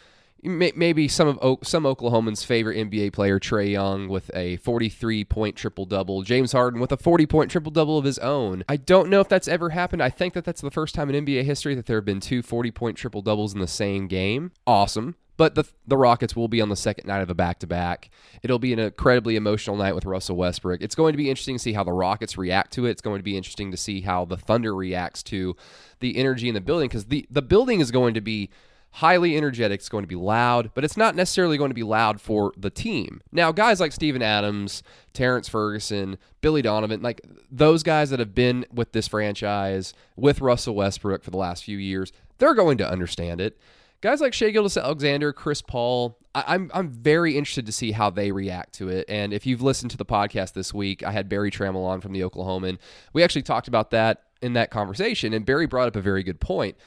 Maybe 0.47 1.07
some 1.07 1.27
of 1.27 1.67
some 1.67 1.83
Oklahomans' 1.83 2.45
favorite 2.45 2.77
NBA 2.77 3.13
player, 3.13 3.39
Trae 3.39 3.71
Young, 3.71 4.07
with 4.07 4.31
a 4.33 4.57
43 4.57 5.25
point 5.25 5.55
triple 5.55 5.85
double. 5.85 6.21
James 6.23 6.53
Harden 6.53 6.79
with 6.79 6.91
a 6.91 6.97
40 6.97 7.25
point 7.25 7.51
triple 7.51 7.71
double 7.71 7.97
of 7.97 8.05
his 8.05 8.19
own. 8.19 8.63
I 8.69 8.77
don't 8.77 9.09
know 9.09 9.19
if 9.19 9.27
that's 9.27 9.47
ever 9.47 9.71
happened. 9.71 10.01
I 10.01 10.09
think 10.09 10.33
that 10.33 10.45
that's 10.45 10.61
the 10.61 10.71
first 10.71 10.95
time 10.95 11.09
in 11.09 11.25
NBA 11.25 11.43
history 11.43 11.75
that 11.75 11.85
there 11.85 11.97
have 11.97 12.05
been 12.05 12.19
two 12.19 12.41
40 12.41 12.71
point 12.71 12.97
triple 12.97 13.21
doubles 13.21 13.53
in 13.53 13.59
the 13.59 13.67
same 13.67 14.07
game. 14.07 14.51
Awesome. 14.65 15.15
But 15.37 15.53
the 15.53 15.65
the 15.85 15.97
Rockets 15.97 16.35
will 16.35 16.47
be 16.47 16.61
on 16.61 16.69
the 16.69 16.75
second 16.75 17.07
night 17.07 17.21
of 17.21 17.29
a 17.29 17.35
back 17.35 17.59
to 17.59 17.67
back. 17.67 18.09
It'll 18.41 18.57
be 18.57 18.73
an 18.73 18.79
incredibly 18.79 19.35
emotional 19.35 19.75
night 19.75 19.93
with 19.93 20.05
Russell 20.05 20.35
Westbrook. 20.35 20.81
It's 20.81 20.95
going 20.95 21.13
to 21.13 21.17
be 21.17 21.29
interesting 21.29 21.55
to 21.55 21.61
see 21.61 21.73
how 21.73 21.83
the 21.83 21.93
Rockets 21.93 22.37
react 22.37 22.73
to 22.73 22.87
it. 22.87 22.91
It's 22.91 23.01
going 23.01 23.19
to 23.19 23.23
be 23.23 23.37
interesting 23.37 23.69
to 23.69 23.77
see 23.77 24.01
how 24.01 24.25
the 24.25 24.37
Thunder 24.37 24.73
reacts 24.75 25.21
to 25.23 25.55
the 25.99 26.17
energy 26.17 26.47
in 26.47 26.55
the 26.55 26.61
building 26.61 26.87
because 26.87 27.05
the 27.05 27.27
the 27.29 27.43
building 27.43 27.79
is 27.79 27.91
going 27.91 28.15
to 28.15 28.21
be 28.21 28.49
highly 28.91 29.37
energetic. 29.37 29.79
It's 29.79 29.89
going 29.89 30.03
to 30.03 30.07
be 30.07 30.15
loud, 30.15 30.71
but 30.73 30.83
it's 30.83 30.97
not 30.97 31.15
necessarily 31.15 31.57
going 31.57 31.69
to 31.69 31.75
be 31.75 31.83
loud 31.83 32.19
for 32.19 32.53
the 32.57 32.69
team. 32.69 33.21
Now, 33.31 33.51
guys 33.51 33.79
like 33.79 33.91
Steven 33.91 34.21
Adams, 34.21 34.83
Terrence 35.13 35.47
Ferguson, 35.47 36.17
Billy 36.41 36.61
Donovan, 36.61 37.01
like 37.01 37.21
those 37.51 37.83
guys 37.83 38.09
that 38.09 38.19
have 38.19 38.33
been 38.33 38.65
with 38.73 38.93
this 38.93 39.07
franchise 39.07 39.93
with 40.15 40.41
Russell 40.41 40.75
Westbrook 40.75 41.23
for 41.23 41.31
the 41.31 41.37
last 41.37 41.63
few 41.63 41.77
years, 41.77 42.11
they're 42.39 42.55
going 42.55 42.77
to 42.79 42.89
understand 42.89 43.41
it 43.41 43.57
guys 44.01 44.21
like 44.21 44.33
Shai 44.33 44.51
Gilgeous-Alexander, 44.51 45.33
Chris 45.33 45.61
Paul, 45.61 46.17
I, 46.35 46.41
am 46.41 46.45
I'm, 46.47 46.71
I'm 46.73 46.89
very 46.89 47.37
interested 47.37 47.65
to 47.65 47.71
see 47.71 47.91
how 47.91 48.09
they 48.09 48.31
react 48.31 48.73
to 48.75 48.89
it. 48.89 49.05
And 49.09 49.33
if 49.33 49.45
you've 49.45 49.61
listened 49.61 49.91
to 49.91 49.97
the 49.97 50.05
podcast 50.05 50.53
this 50.53 50.73
week, 50.73 51.03
I 51.03 51.11
had 51.11 51.29
Berry 51.29 51.51
Tramel 51.51 51.85
on 51.85 52.01
from 52.01 52.13
the 52.13 52.21
Oklahoman. 52.21 52.77
We 53.13 53.23
actually 53.23 53.43
talked 53.43 53.67
about 53.67 53.91
that 53.91 54.23
in 54.41 54.53
that 54.53 54.69
conversation, 54.69 55.33
and 55.33 55.45
Berry 55.45 55.65
brought 55.65 55.87
up 55.87 55.95
a 55.95 56.01
very 56.01 56.23
good 56.23 56.39
point. 56.39 56.77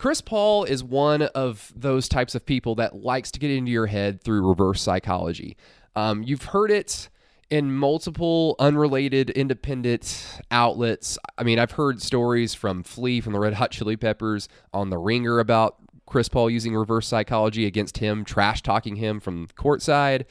Chris 0.00 0.22
Paul 0.22 0.64
is 0.64 0.82
one 0.82 1.20
of 1.20 1.74
those 1.76 2.08
types 2.08 2.34
of 2.34 2.46
people 2.46 2.74
that 2.76 2.96
likes 2.96 3.30
to 3.32 3.38
get 3.38 3.50
into 3.50 3.70
your 3.70 3.84
head 3.84 4.22
through 4.22 4.48
reverse 4.48 4.80
psychology. 4.80 5.58
Um, 5.94 6.22
you've 6.22 6.42
heard 6.42 6.70
it 6.70 7.10
in 7.50 7.70
multiple 7.70 8.56
unrelated 8.58 9.28
independent 9.28 10.40
outlets. 10.50 11.18
I 11.36 11.42
mean, 11.42 11.58
I've 11.58 11.72
heard 11.72 12.00
stories 12.00 12.54
from 12.54 12.82
Flea 12.82 13.20
from 13.20 13.34
the 13.34 13.38
Red 13.40 13.52
Hot 13.52 13.72
Chili 13.72 13.98
Peppers 13.98 14.48
on 14.72 14.88
the 14.88 14.96
Ringer 14.96 15.38
about 15.38 15.76
Chris 16.06 16.30
Paul 16.30 16.48
using 16.48 16.74
reverse 16.74 17.06
psychology 17.06 17.66
against 17.66 17.98
him, 17.98 18.24
trash 18.24 18.62
talking 18.62 18.96
him 18.96 19.20
from 19.20 19.48
courtside. 19.48 20.24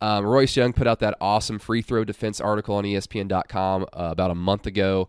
Um, 0.00 0.26
Royce 0.26 0.56
Young 0.56 0.72
put 0.72 0.88
out 0.88 0.98
that 0.98 1.16
awesome 1.20 1.60
free 1.60 1.82
throw 1.82 2.02
defense 2.02 2.40
article 2.40 2.74
on 2.74 2.82
ESPN.com 2.82 3.82
uh, 3.84 3.86
about 3.92 4.32
a 4.32 4.34
month 4.34 4.66
ago. 4.66 5.08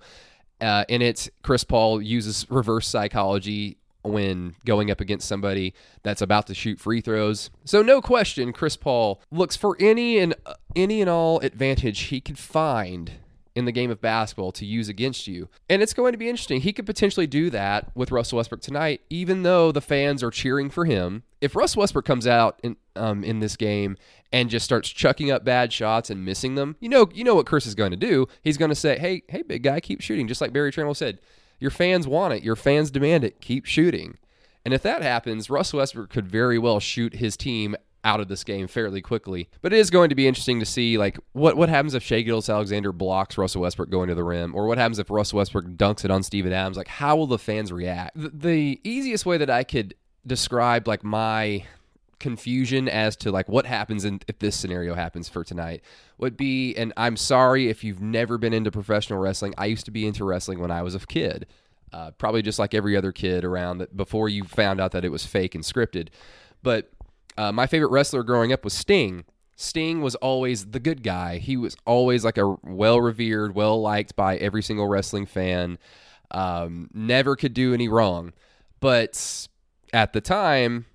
Uh, 0.61 0.85
in 0.87 1.01
it, 1.01 1.29
Chris 1.41 1.63
Paul 1.63 1.99
uses 1.99 2.45
reverse 2.51 2.87
psychology 2.87 3.79
when 4.03 4.55
going 4.65 4.91
up 4.91 5.01
against 5.01 5.27
somebody 5.27 5.73
that's 6.03 6.21
about 6.21 6.47
to 6.47 6.53
shoot 6.53 6.79
free 6.79 7.01
throws. 7.01 7.49
So 7.65 7.81
no 7.81 8.01
question, 8.01 8.53
Chris 8.53 8.75
Paul 8.77 9.21
looks 9.31 9.55
for 9.55 9.77
any 9.79 10.19
and 10.19 10.35
uh, 10.45 10.55
any 10.75 11.01
and 11.01 11.09
all 11.09 11.39
advantage 11.39 11.99
he 12.01 12.21
could 12.21 12.37
find 12.37 13.13
in 13.55 13.65
the 13.65 13.71
game 13.71 13.91
of 13.91 14.01
basketball 14.01 14.51
to 14.51 14.65
use 14.65 14.89
against 14.89 15.27
you. 15.27 15.47
And 15.69 15.81
it's 15.81 15.93
going 15.93 16.11
to 16.13 16.17
be 16.17 16.27
interesting. 16.27 16.61
He 16.61 16.73
could 16.73 16.85
potentially 16.85 17.27
do 17.27 17.49
that 17.51 17.91
with 17.95 18.11
Russell 18.11 18.37
Westbrook 18.37 18.61
tonight, 18.61 19.01
even 19.09 19.43
though 19.43 19.71
the 19.71 19.81
fans 19.81 20.23
are 20.23 20.31
cheering 20.31 20.69
for 20.69 20.85
him. 20.85 21.23
If 21.39 21.55
Russell 21.55 21.81
Westbrook 21.81 22.05
comes 22.05 22.25
out 22.25 22.59
in 22.63 22.77
um, 22.95 23.23
in 23.23 23.39
this 23.39 23.55
game 23.55 23.97
and 24.31 24.49
just 24.49 24.65
starts 24.65 24.89
chucking 24.89 25.31
up 25.31 25.43
bad 25.43 25.73
shots 25.73 26.09
and 26.09 26.25
missing 26.25 26.55
them, 26.55 26.75
you 26.79 26.89
know, 26.89 27.09
you 27.13 27.23
know 27.23 27.35
what 27.35 27.45
Chris 27.45 27.65
is 27.65 27.75
going 27.75 27.91
to 27.91 27.97
do. 27.97 28.27
He's 28.41 28.57
going 28.57 28.69
to 28.69 28.75
say, 28.75 28.97
"Hey, 28.97 29.23
hey, 29.27 29.41
big 29.41 29.63
guy, 29.63 29.79
keep 29.79 30.01
shooting," 30.01 30.27
just 30.27 30.41
like 30.41 30.53
Berry 30.53 30.71
Tramel 30.71 30.95
said. 30.95 31.19
Your 31.63 31.71
fans 31.71 32.05
want 32.05 32.33
it. 32.33 32.43
Your 32.43 32.57
fans 32.57 32.91
demand 32.91 33.23
it. 33.23 33.39
Keep 33.39 33.63
shooting. 33.63 34.17
And 34.65 34.73
if 34.73 34.83
that 34.83 35.01
happens, 35.01 35.49
Russell 35.49 35.79
Westbrook 35.79 36.09
could 36.09 36.27
very 36.27 36.59
well 36.59 36.81
shoot 36.81 37.15
his 37.15 37.37
team 37.37 37.77
out 38.03 38.19
of 38.19 38.27
this 38.27 38.43
game 38.43 38.67
fairly 38.67 39.01
quickly. 39.01 39.49
But 39.61 39.71
it 39.71 39.79
is 39.79 39.89
going 39.89 40.09
to 40.09 40.15
be 40.15 40.27
interesting 40.27 40.59
to 40.59 40.65
see 40.65 40.97
like 40.97 41.17
what 41.31 41.55
what 41.55 41.69
happens 41.69 41.93
if 41.93 42.03
Shai 42.03 42.19
Gilgeous-Alexander 42.19 42.91
blocks 42.91 43.37
Russell 43.37 43.61
Westbrook 43.61 43.89
going 43.89 44.09
to 44.09 44.15
the 44.15 44.25
rim, 44.25 44.53
or 44.53 44.67
what 44.67 44.77
happens 44.77 44.99
if 44.99 45.09
Russell 45.09 45.37
Westbrook 45.37 45.63
dunks 45.77 46.03
it 46.03 46.11
on 46.11 46.21
Steven 46.21 46.51
Adams. 46.51 46.75
Like 46.75 46.89
how 46.89 47.15
will 47.15 47.27
the 47.27 47.39
fans 47.39 47.71
react? 47.71 48.11
The, 48.21 48.31
the 48.33 48.81
easiest 48.83 49.25
way 49.25 49.37
that 49.37 49.49
I 49.49 49.63
could 49.63 49.95
describe 50.27 50.85
like 50.85 51.05
my 51.05 51.63
confusion 52.23 52.89
as 52.89 53.15
to 53.17 53.31
like 53.31 53.47
what 53.49 53.65
happens 53.65 54.05
in, 54.05 54.19
if 54.27 54.39
this 54.39 54.55
scenario 54.55 54.93
happens 54.95 55.29
for 55.29 55.43
tonight 55.43 55.83
would 56.17 56.35
be 56.35 56.73
and 56.75 56.93
I'm 56.97 57.17
sorry 57.17 57.69
if 57.69 57.83
you've 57.83 58.01
never 58.01 58.37
been 58.37 58.53
into 58.53 58.71
professional 58.71 59.19
wrestling. 59.19 59.53
I 59.57 59.67
used 59.67 59.85
to 59.85 59.91
be 59.91 60.07
into 60.07 60.23
wrestling 60.25 60.59
when 60.59 60.71
I 60.71 60.81
was 60.81 60.95
a 60.95 60.99
kid. 60.99 61.45
Uh, 61.91 62.09
probably 62.17 62.41
just 62.41 62.59
like 62.59 62.73
every 62.73 62.97
other 62.97 63.11
kid 63.11 63.43
around 63.43 63.85
before 63.95 64.27
you 64.29 64.43
found 64.45 64.81
out 64.81 64.91
that 64.93 65.05
it 65.05 65.11
was 65.11 65.25
fake 65.25 65.53
and 65.55 65.63
scripted. 65.63 66.07
But 66.63 66.89
Uh, 67.35 67.51
my 67.51 67.65
favorite 67.67 67.91
wrestler 67.91 68.23
growing 68.23 68.53
up 68.53 68.63
was 68.63 68.73
Sting. 68.73 69.23
Sting 69.55 70.01
was 70.01 70.15
always 70.21 70.65
the 70.75 70.79
good 70.79 71.01
guy. 71.01 71.39
He 71.39 71.57
was 71.57 71.75
always 71.85 72.23
like 72.23 72.37
a 72.37 72.55
well 72.63 73.01
revered, 73.01 73.55
well 73.55 73.81
liked 73.81 74.15
by 74.15 74.37
every 74.37 74.61
single 74.61 74.87
wrestling 74.87 75.25
fan. 75.25 75.79
Um, 76.29 76.89
never 76.93 77.35
could 77.35 77.53
do 77.55 77.73
any 77.73 77.87
wrong. 77.87 78.33
But 78.79 79.47
at 79.91 80.13
the 80.13 80.21
time, 80.21 80.85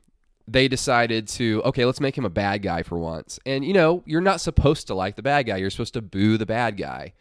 they 0.50 0.66
decided 0.66 1.28
to, 1.28 1.62
okay, 1.64 1.84
let's 1.84 2.00
make 2.00 2.16
him 2.16 2.24
a 2.24 2.30
bad 2.30 2.62
guy 2.62 2.82
for 2.82 2.98
once. 2.98 3.38
And, 3.44 3.64
you 3.64 3.74
know, 3.74 4.02
you're 4.06 4.22
not 4.22 4.40
supposed 4.40 4.86
to 4.86 4.94
like 4.94 5.16
the 5.16 5.22
bad 5.22 5.46
guy, 5.46 5.58
you're 5.58 5.70
supposed 5.70 5.94
to 5.94 6.02
boo 6.02 6.38
the 6.38 6.46
bad 6.46 6.78
guy. 6.78 7.12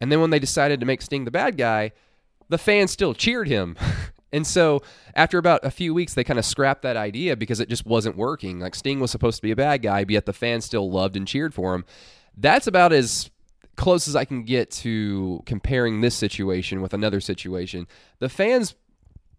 And 0.00 0.12
then 0.12 0.20
when 0.20 0.30
they 0.30 0.38
decided 0.38 0.80
to 0.80 0.86
make 0.86 1.00
Sting 1.00 1.24
the 1.24 1.30
bad 1.30 1.56
guy, 1.56 1.92
the 2.50 2.58
fans 2.58 2.90
still 2.90 3.14
cheered 3.14 3.48
him. 3.48 3.76
and 4.32 4.46
so 4.46 4.82
after 5.14 5.38
about 5.38 5.64
a 5.64 5.70
few 5.70 5.94
weeks, 5.94 6.12
they 6.12 6.24
kind 6.24 6.38
of 6.38 6.44
scrapped 6.44 6.82
that 6.82 6.96
idea 6.96 7.36
because 7.36 7.58
it 7.58 7.70
just 7.70 7.86
wasn't 7.86 8.16
working. 8.16 8.60
Like 8.60 8.74
Sting 8.74 9.00
was 9.00 9.10
supposed 9.10 9.36
to 9.36 9.42
be 9.42 9.50
a 9.50 9.56
bad 9.56 9.82
guy, 9.82 10.04
but 10.04 10.12
yet 10.12 10.26
the 10.26 10.32
fans 10.34 10.66
still 10.66 10.90
loved 10.90 11.16
and 11.16 11.26
cheered 11.26 11.54
for 11.54 11.74
him. 11.74 11.86
That's 12.36 12.66
about 12.66 12.92
as 12.92 13.30
close 13.76 14.06
as 14.08 14.14
I 14.14 14.26
can 14.26 14.44
get 14.44 14.70
to 14.72 15.42
comparing 15.46 16.00
this 16.02 16.14
situation 16.14 16.82
with 16.82 16.92
another 16.92 17.20
situation. 17.20 17.86
The 18.18 18.28
fans 18.28 18.74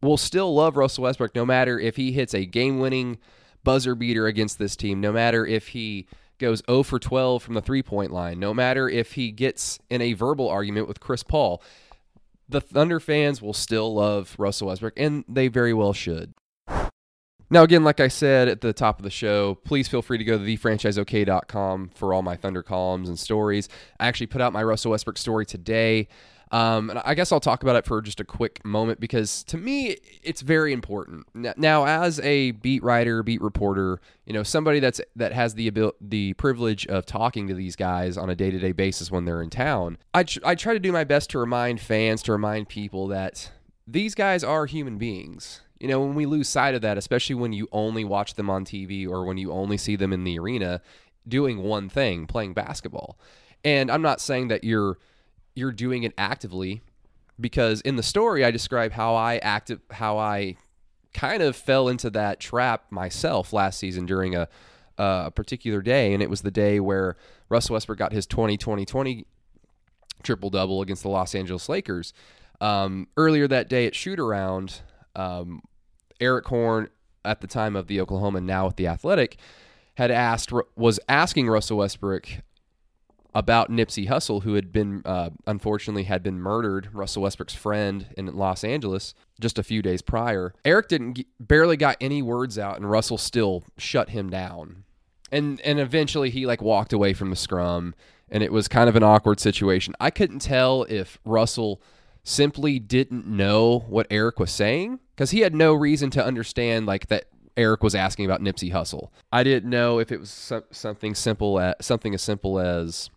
will 0.01 0.17
still 0.17 0.53
love 0.53 0.77
Russell 0.77 1.03
Westbrook 1.03 1.35
no 1.35 1.45
matter 1.45 1.79
if 1.79 1.95
he 1.95 2.11
hits 2.11 2.33
a 2.33 2.45
game 2.45 2.79
winning 2.79 3.17
buzzer 3.63 3.95
beater 3.95 4.27
against 4.27 4.57
this 4.59 4.75
team, 4.75 5.01
no 5.01 5.11
matter 5.11 5.45
if 5.45 5.69
he 5.69 6.07
goes 6.37 6.61
0 6.69 6.83
for 6.83 6.99
12 6.99 7.43
from 7.43 7.53
the 7.53 7.61
three 7.61 7.83
point 7.83 8.11
line, 8.11 8.39
no 8.39 8.53
matter 8.53 8.87
if 8.89 9.13
he 9.13 9.31
gets 9.31 9.79
in 9.89 10.01
a 10.01 10.13
verbal 10.13 10.49
argument 10.49 10.87
with 10.87 10.99
Chris 10.99 11.23
Paul. 11.23 11.61
The 12.47 12.61
Thunder 12.61 12.99
fans 12.99 13.43
will 13.43 13.53
still 13.53 13.93
love 13.93 14.35
Russell 14.39 14.69
Westbrook, 14.69 14.93
and 14.97 15.23
they 15.27 15.49
very 15.49 15.73
well 15.73 15.93
should. 15.93 16.33
Now, 17.51 17.63
again, 17.63 17.83
like 17.83 17.99
I 17.99 18.07
said 18.09 18.47
at 18.47 18.61
the 18.61 18.73
top 18.73 18.99
of 18.99 19.03
the 19.03 19.09
show, 19.09 19.55
please 19.55 19.87
feel 19.87 20.03
free 20.03 20.19
to 20.19 20.23
go 20.23 20.37
to 20.37 20.43
thefranchiseok.com 20.43 21.89
for 21.95 22.13
all 22.13 22.21
my 22.21 22.35
Thunder 22.35 22.61
columns 22.61 23.09
and 23.09 23.17
stories. 23.17 23.69
I 23.99 24.07
actually 24.07 24.27
put 24.27 24.41
out 24.41 24.53
my 24.53 24.63
Russell 24.63 24.91
Westbrook 24.91 25.17
story 25.17 25.45
today. 25.47 26.07
Um, 26.51 26.89
and 26.89 26.99
I 27.05 27.13
guess 27.13 27.31
I'll 27.31 27.39
talk 27.39 27.61
about 27.61 27.75
it 27.75 27.85
for 27.85 28.01
just 28.01 28.19
a 28.19 28.23
quick 28.23 28.65
moment 28.65 28.99
because 28.99 29.43
to 29.45 29.57
me, 29.57 29.97
it's 30.23 30.41
very 30.41 30.73
important. 30.73 31.27
Now, 31.35 31.85
as 31.85 32.19
a 32.21 32.51
beat 32.51 32.83
writer, 32.83 33.21
beat 33.21 33.41
reporter, 33.41 34.01
you 34.25 34.33
know, 34.33 34.41
somebody 34.41 34.79
that's 34.79 34.99
that 35.15 35.31
has 35.31 35.53
the 35.53 35.67
abil- 35.67 35.95
the 36.01 36.33
privilege 36.33 36.87
of 36.87 37.05
talking 37.05 37.47
to 37.47 37.53
these 37.53 37.75
guys 37.75 38.17
on 38.17 38.29
a 38.29 38.35
day 38.35 38.49
to 38.49 38.57
day 38.57 38.71
basis 38.71 39.11
when 39.11 39.25
they're 39.25 39.43
in 39.43 39.51
town, 39.51 39.99
I, 40.13 40.23
tr- 40.23 40.39
I 40.43 40.55
try 40.55 40.73
to 40.73 40.79
do 40.79 40.91
my 40.91 41.03
best 41.03 41.29
to 41.31 41.39
remind 41.39 41.81
fans, 41.81 42.23
to 42.23 42.31
remind 42.31 42.67
people 42.67 43.07
that 43.09 43.51
these 43.87 44.15
guys 44.15 44.43
are 44.43 44.65
human 44.65 44.97
beings. 44.97 45.61
You 45.79 45.87
know, 45.87 46.01
when 46.01 46.15
we 46.15 46.25
lose 46.25 46.49
sight 46.49 46.75
of 46.75 46.81
that, 46.81 46.97
especially 46.97 47.35
when 47.35 47.53
you 47.53 47.67
only 47.71 48.03
watch 48.03 48.33
them 48.33 48.49
on 48.49 48.65
TV 48.65 49.07
or 49.07 49.23
when 49.23 49.37
you 49.37 49.51
only 49.51 49.77
see 49.77 49.95
them 49.95 50.11
in 50.11 50.23
the 50.23 50.37
arena 50.37 50.81
doing 51.27 51.59
one 51.59 51.89
thing, 51.89 52.25
playing 52.27 52.53
basketball. 52.53 53.17
And 53.63 53.91
I'm 53.91 54.01
not 54.01 54.19
saying 54.19 54.49
that 54.49 54.63
you're 54.63 54.97
you're 55.59 55.71
doing 55.71 56.03
it 56.03 56.13
actively 56.17 56.81
because 57.39 57.81
in 57.81 57.95
the 57.95 58.03
story 58.03 58.43
I 58.43 58.51
describe 58.51 58.93
how 58.93 59.15
I 59.15 59.37
acted 59.37 59.81
how 59.91 60.17
I 60.17 60.55
kind 61.13 61.43
of 61.43 61.55
fell 61.55 61.87
into 61.87 62.09
that 62.11 62.39
trap 62.39 62.85
myself 62.89 63.53
last 63.53 63.79
season 63.79 64.05
during 64.05 64.35
a 64.35 64.47
a 64.97 65.31
particular 65.31 65.81
day 65.81 66.13
and 66.13 66.21
it 66.21 66.29
was 66.29 66.41
the 66.41 66.51
day 66.51 66.79
where 66.79 67.15
Russell 67.47 67.73
Westbrook 67.73 67.97
got 67.97 68.11
his 68.11 68.27
20-20-20 68.27 69.25
triple 70.23 70.49
double 70.49 70.81
against 70.81 71.03
the 71.03 71.09
Los 71.09 71.33
Angeles 71.33 71.69
Lakers. 71.69 72.13
Um, 72.61 73.07
earlier 73.15 73.47
that 73.47 73.69
day 73.69 73.87
at 73.87 73.95
shoot 73.95 74.19
around, 74.19 74.81
um, 75.15 75.61
Erik 76.19 76.45
Horne 76.47 76.89
at 77.23 77.41
the 77.41 77.47
time 77.47 77.75
of 77.75 77.87
the 77.87 78.01
Oklahoma, 78.01 78.41
now 78.41 78.65
with 78.65 78.75
the 78.75 78.87
Athletic, 78.87 79.37
had 79.95 80.11
asked 80.11 80.51
was 80.75 80.99
asking 81.07 81.47
Russell 81.47 81.77
Westbrook 81.77 82.27
about 83.33 83.69
Nipsey 83.69 84.07
Hussle, 84.07 84.43
who 84.43 84.55
had 84.55 84.71
been 84.71 85.01
uh, 85.05 85.29
unfortunately 85.45 86.03
had 86.03 86.23
been 86.23 86.39
murdered, 86.39 86.89
Russell 86.93 87.23
Westbrook's 87.23 87.53
friend 87.53 88.07
in 88.17 88.25
Los 88.35 88.63
Angeles 88.63 89.13
just 89.39 89.59
a 89.59 89.63
few 89.63 89.81
days 89.81 90.01
prior. 90.01 90.53
Erik 90.65 90.87
didn't 90.87 91.13
get, 91.13 91.27
barely 91.39 91.77
got 91.77 91.97
any 92.01 92.21
words 92.21 92.57
out, 92.57 92.77
and 92.77 92.89
Russell 92.89 93.17
still 93.17 93.63
shut 93.77 94.09
him 94.09 94.29
down. 94.29 94.83
And 95.31 95.61
and 95.61 95.79
eventually 95.79 96.29
he 96.29 96.45
like 96.45 96.61
walked 96.61 96.93
away 96.93 97.13
from 97.13 97.29
the 97.29 97.35
scrum, 97.35 97.93
and 98.29 98.41
it 98.41 98.51
was 98.51 98.67
kind 98.67 98.89
of 98.89 98.95
an 98.95 99.03
awkward 99.03 99.39
situation. 99.39 99.93
I 99.99 100.09
couldn't 100.09 100.39
tell 100.39 100.83
if 100.83 101.19
Russell 101.23 101.81
simply 102.23 102.79
didn't 102.79 103.25
know 103.25 103.79
what 103.87 104.07
Erik 104.09 104.39
was 104.39 104.51
saying 104.51 104.99
because 105.15 105.31
he 105.31 105.39
had 105.39 105.55
no 105.55 105.73
reason 105.73 106.09
to 106.11 106.23
understand 106.23 106.85
like 106.85 107.07
that 107.07 107.25
Erik 107.57 107.83
was 107.83 107.95
asking 107.95 108.25
about 108.25 108.41
Nipsey 108.41 108.71
Hussle. 108.71 109.09
I 109.31 109.43
didn't 109.43 109.69
know 109.69 109.99
if 109.99 110.11
it 110.11 110.19
was 110.19 110.51
something 110.71 111.13
simple 111.13 111.59
as 111.59 111.75
something 111.81 112.13
as 112.13 112.21
simple 112.21 112.59
as 112.59 113.09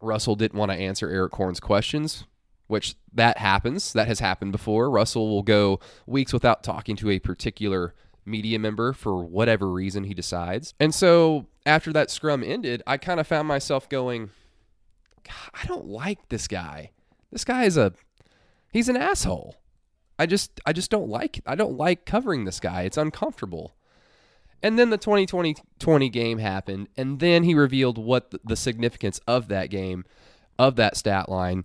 Russell 0.00 0.36
didn't 0.36 0.58
want 0.58 0.70
to 0.70 0.76
answer 0.78 1.08
Erik 1.08 1.34
Horne's 1.34 1.60
questions, 1.60 2.24
which 2.66 2.94
that 3.12 3.38
happens. 3.38 3.92
That 3.92 4.08
has 4.08 4.20
happened 4.20 4.52
before. 4.52 4.90
Russell 4.90 5.28
will 5.28 5.42
go 5.42 5.80
weeks 6.06 6.32
without 6.32 6.62
talking 6.62 6.96
to 6.96 7.10
a 7.10 7.18
particular 7.18 7.94
media 8.24 8.58
member 8.58 8.92
for 8.92 9.24
whatever 9.24 9.70
reason 9.70 10.04
he 10.04 10.14
decides. 10.14 10.74
And 10.78 10.94
so 10.94 11.46
after 11.66 11.92
that 11.92 12.10
scrum 12.10 12.44
ended, 12.44 12.82
I 12.86 12.96
kind 12.96 13.18
of 13.18 13.26
found 13.26 13.48
myself 13.48 13.88
going, 13.88 14.30
I 15.54 15.66
don't 15.66 15.86
like 15.86 16.28
this 16.28 16.46
guy. 16.46 16.90
This 17.30 17.44
guy 17.44 17.64
is 17.64 17.76
a 17.76 17.92
he's 18.72 18.88
an 18.88 18.96
asshole. 18.96 19.56
I 20.18 20.26
just 20.26 20.60
I 20.64 20.72
just 20.72 20.90
don't 20.90 21.08
like 21.08 21.40
I 21.46 21.54
don't 21.54 21.76
like 21.76 22.04
covering 22.04 22.44
this 22.44 22.60
guy. 22.60 22.82
It's 22.82 22.96
uncomfortable. 22.96 23.74
And 24.62 24.78
then 24.78 24.90
the 24.90 24.98
2020 24.98 26.08
game 26.08 26.38
happened, 26.38 26.88
and 26.96 27.20
then 27.20 27.44
he 27.44 27.54
revealed 27.54 27.96
what 27.96 28.34
the 28.44 28.56
significance 28.56 29.20
of 29.26 29.48
that 29.48 29.70
game, 29.70 30.04
of 30.58 30.76
that 30.76 30.96
stat 30.96 31.28
line. 31.28 31.64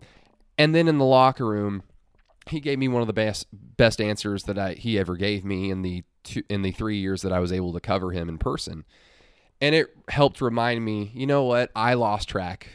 And 0.57 0.75
then 0.75 0.87
in 0.87 0.99
the 0.99 1.05
locker 1.05 1.45
room, 1.45 1.83
he 2.47 2.59
gave 2.59 2.77
me 2.77 2.87
one 2.87 3.01
of 3.01 3.07
the 3.07 3.13
best 3.13 3.47
best 3.51 3.99
answers 3.99 4.43
that 4.43 4.57
I, 4.59 4.73
he 4.73 4.99
ever 4.99 5.15
gave 5.15 5.43
me 5.43 5.71
in 5.71 5.81
the 5.81 6.03
two, 6.23 6.43
in 6.49 6.61
the 6.61 6.71
three 6.71 6.97
years 6.97 7.21
that 7.21 7.33
I 7.33 7.39
was 7.39 7.51
able 7.51 7.73
to 7.73 7.79
cover 7.79 8.11
him 8.11 8.29
in 8.29 8.37
person. 8.37 8.85
And 9.61 9.73
it 9.73 9.95
helped 10.09 10.41
remind 10.41 10.83
me, 10.83 11.11
you 11.13 11.25
know 11.25 11.43
what? 11.43 11.71
I 11.75 11.93
lost 11.93 12.29
track 12.29 12.67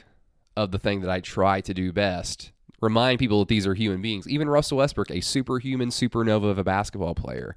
of 0.57 0.71
the 0.71 0.79
thing 0.79 1.03
that 1.03 1.11
I 1.11 1.21
try 1.21 1.61
to 1.61 1.75
do 1.75 1.93
best. 1.93 2.51
Remind 2.81 3.19
people 3.19 3.41
that 3.41 3.49
these 3.49 3.67
are 3.67 3.75
human 3.75 4.01
beings. 4.01 4.29
Even 4.29 4.49
Russell 4.49 4.79
Westbrook, 4.79 5.11
a 5.11 5.21
superhuman 5.21 5.91
supernova 5.91 6.51
of 6.51 6.59
a 6.59 6.65
basketball 6.65 7.15
player. 7.15 7.57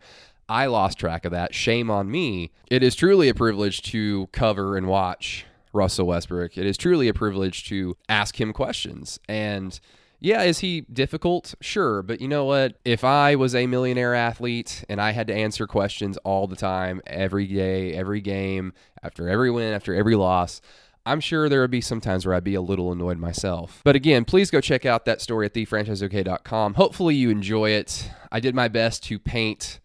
I 0.52 0.66
lost 0.66 1.00
track 1.00 1.24
of 1.24 1.32
that. 1.32 1.56
Shame 1.56 1.90
on 1.90 2.12
me. 2.12 2.52
It 2.70 2.84
is 2.84 2.94
truly 2.94 3.30
a 3.30 3.34
privilege 3.34 3.82
to 3.84 4.28
cover 4.34 4.76
and 4.76 4.86
watch 4.86 5.46
Russell 5.72 6.08
Westbrook. 6.08 6.58
It 6.58 6.66
is 6.66 6.76
truly 6.76 7.08
a 7.08 7.14
privilege 7.14 7.64
to 7.70 7.96
ask 8.10 8.40
him 8.40 8.52
questions. 8.52 9.18
And 9.30 9.80
yeah, 10.20 10.42
is 10.44 10.60
he 10.60 10.82
difficult? 10.82 11.56
Sure. 11.62 12.04
But 12.04 12.20
you 12.20 12.28
know 12.28 12.44
what? 12.44 12.76
If 12.84 13.06
I 13.06 13.36
was 13.36 13.56
a 13.56 13.66
millionaire 13.66 14.14
athlete 14.14 14.84
and 14.90 15.00
I 15.00 15.12
had 15.12 15.28
to 15.28 15.34
answer 15.34 15.68
questions 15.68 16.18
all 16.26 16.48
the 16.48 16.58
time, 16.58 17.02
every 17.08 17.48
day, 17.48 17.94
every 17.94 18.20
game, 18.20 18.74
after 19.02 19.30
every 19.30 19.52
win, 19.52 19.74
after 19.74 19.96
every 19.96 20.16
loss, 20.16 20.60
I'm 21.06 21.22
sure 21.22 21.48
there 21.48 21.62
would 21.62 21.72
be 21.72 21.80
some 21.80 22.02
times 22.02 22.26
where 22.26 22.36
I'd 22.36 22.44
be 22.44 22.56
a 22.56 22.62
little 22.62 22.92
annoyed 22.92 23.18
myself. 23.18 23.82
But 23.86 23.96
again, 23.96 24.26
please 24.26 24.52
go 24.52 24.60
check 24.60 24.86
out 24.86 25.06
that 25.06 25.22
story 25.22 25.46
at 25.46 25.54
thefranchiseok.com. 25.54 26.74
Hopefully 26.74 27.16
you 27.16 27.30
enjoy 27.30 27.70
it. 27.70 28.12
I 28.32 28.40
did 28.40 28.54
my 28.54 28.68
best 28.68 29.04
to 29.06 29.18
paint 29.18 29.80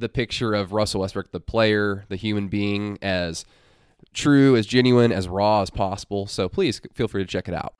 the 0.00 0.08
picture 0.08 0.54
of 0.54 0.72
Russell 0.72 1.02
Westbrook, 1.02 1.30
the 1.30 1.40
player, 1.40 2.04
the 2.08 2.16
human 2.16 2.48
being, 2.48 2.98
as 3.00 3.44
true, 4.12 4.56
as 4.56 4.66
genuine, 4.66 5.12
as 5.12 5.28
raw 5.28 5.62
as 5.62 5.70
possible. 5.70 6.26
So 6.26 6.48
please 6.48 6.80
feel 6.94 7.08
free 7.08 7.22
to 7.22 7.28
check 7.28 7.48
it 7.48 7.54
out. 7.54 7.74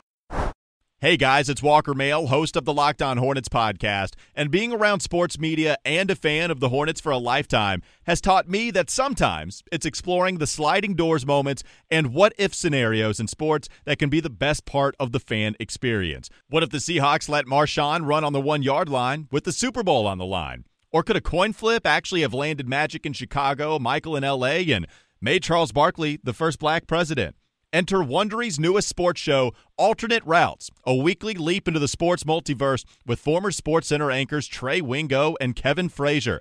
Hey 1.03 1.17
guys, 1.17 1.49
it's 1.49 1.63
Walker 1.63 1.95
Mail, 1.95 2.27
host 2.27 2.57
of 2.57 2.67
the 2.67 2.75
Locked 2.75 3.01
On 3.01 3.17
Hornets 3.17 3.49
podcast, 3.49 4.17
and 4.35 4.51
being 4.51 4.71
around 4.71 5.01
sports 5.01 5.39
media 5.39 5.79
and 5.83 6.11
a 6.11 6.15
fan 6.15 6.51
of 6.51 6.61
the 6.61 6.69
Hornets 6.69 7.01
for 7.01 7.11
a 7.11 7.17
lifetime 7.17 7.81
has 8.03 8.21
taught 8.21 8.51
me 8.51 8.71
that 8.73 8.91
sometimes 8.91 9.63
it's 9.73 9.87
exploring 9.87 10.37
the 10.37 10.47
sliding 10.47 10.95
doors 10.95 11.25
moments 11.25 11.63
and 11.91 12.13
what 12.13 12.35
if 12.37 12.55
scenarios 12.55 13.19
in 13.19 13.29
sports 13.29 13.67
that 13.87 13.99
can 13.99 14.11
be 14.11 14.21
the 14.21 14.29
best 14.29 14.67
part 14.67 14.95
of 15.01 15.13
the 15.13 15.21
fan 15.21 15.57
experience. 15.59 16.29
What 16.51 16.63
if 16.63 16.69
the 16.69 16.77
Seahawks 16.77 17.31
let 17.31 17.47
Marshawn 17.47 18.07
run 18.07 18.23
on 18.23 18.35
the 18.35 18.39
one 18.39 18.63
yard 18.63 18.91
line 18.91 19.27
with 19.31 19.45
the 19.45 19.53
Super 19.53 19.83
Bowl 19.83 20.07
on 20.07 20.19
the 20.19 20.27
line? 20.27 20.67
Or 20.93 21.05
could 21.05 21.17
a 21.17 21.21
coin 21.21 21.53
flip 21.53 21.87
actually 21.87 22.23
have 22.23 22.35
landed 22.35 22.69
Magic 22.69 23.07
in 23.07 23.13
Chicago, 23.13 23.79
Michael 23.79 24.17
in 24.17 24.25
LA, 24.25 24.75
and 24.75 24.87
made 25.21 25.43
Charles 25.43 25.71
Barkley 25.71 26.19
the 26.25 26.33
first 26.33 26.59
black 26.59 26.89
president? 26.89 27.37
Enter 27.73 27.99
Wondery's 27.99 28.59
newest 28.59 28.89
sports 28.89 29.21
show, 29.21 29.53
Alternate 29.77 30.25
Routes, 30.27 30.71
a 30.85 30.93
weekly 30.93 31.35
leap 31.35 31.69
into 31.69 31.79
the 31.79 31.87
sports 31.87 32.25
multiverse 32.25 32.85
with 33.07 33.21
former 33.21 33.53
SportsCenter 33.53 34.13
anchors 34.13 34.49
Trey 34.49 34.81
Wingo 34.81 35.37
and 35.41 35.55
Kevin 35.55 35.89
Frazier. 35.89 36.41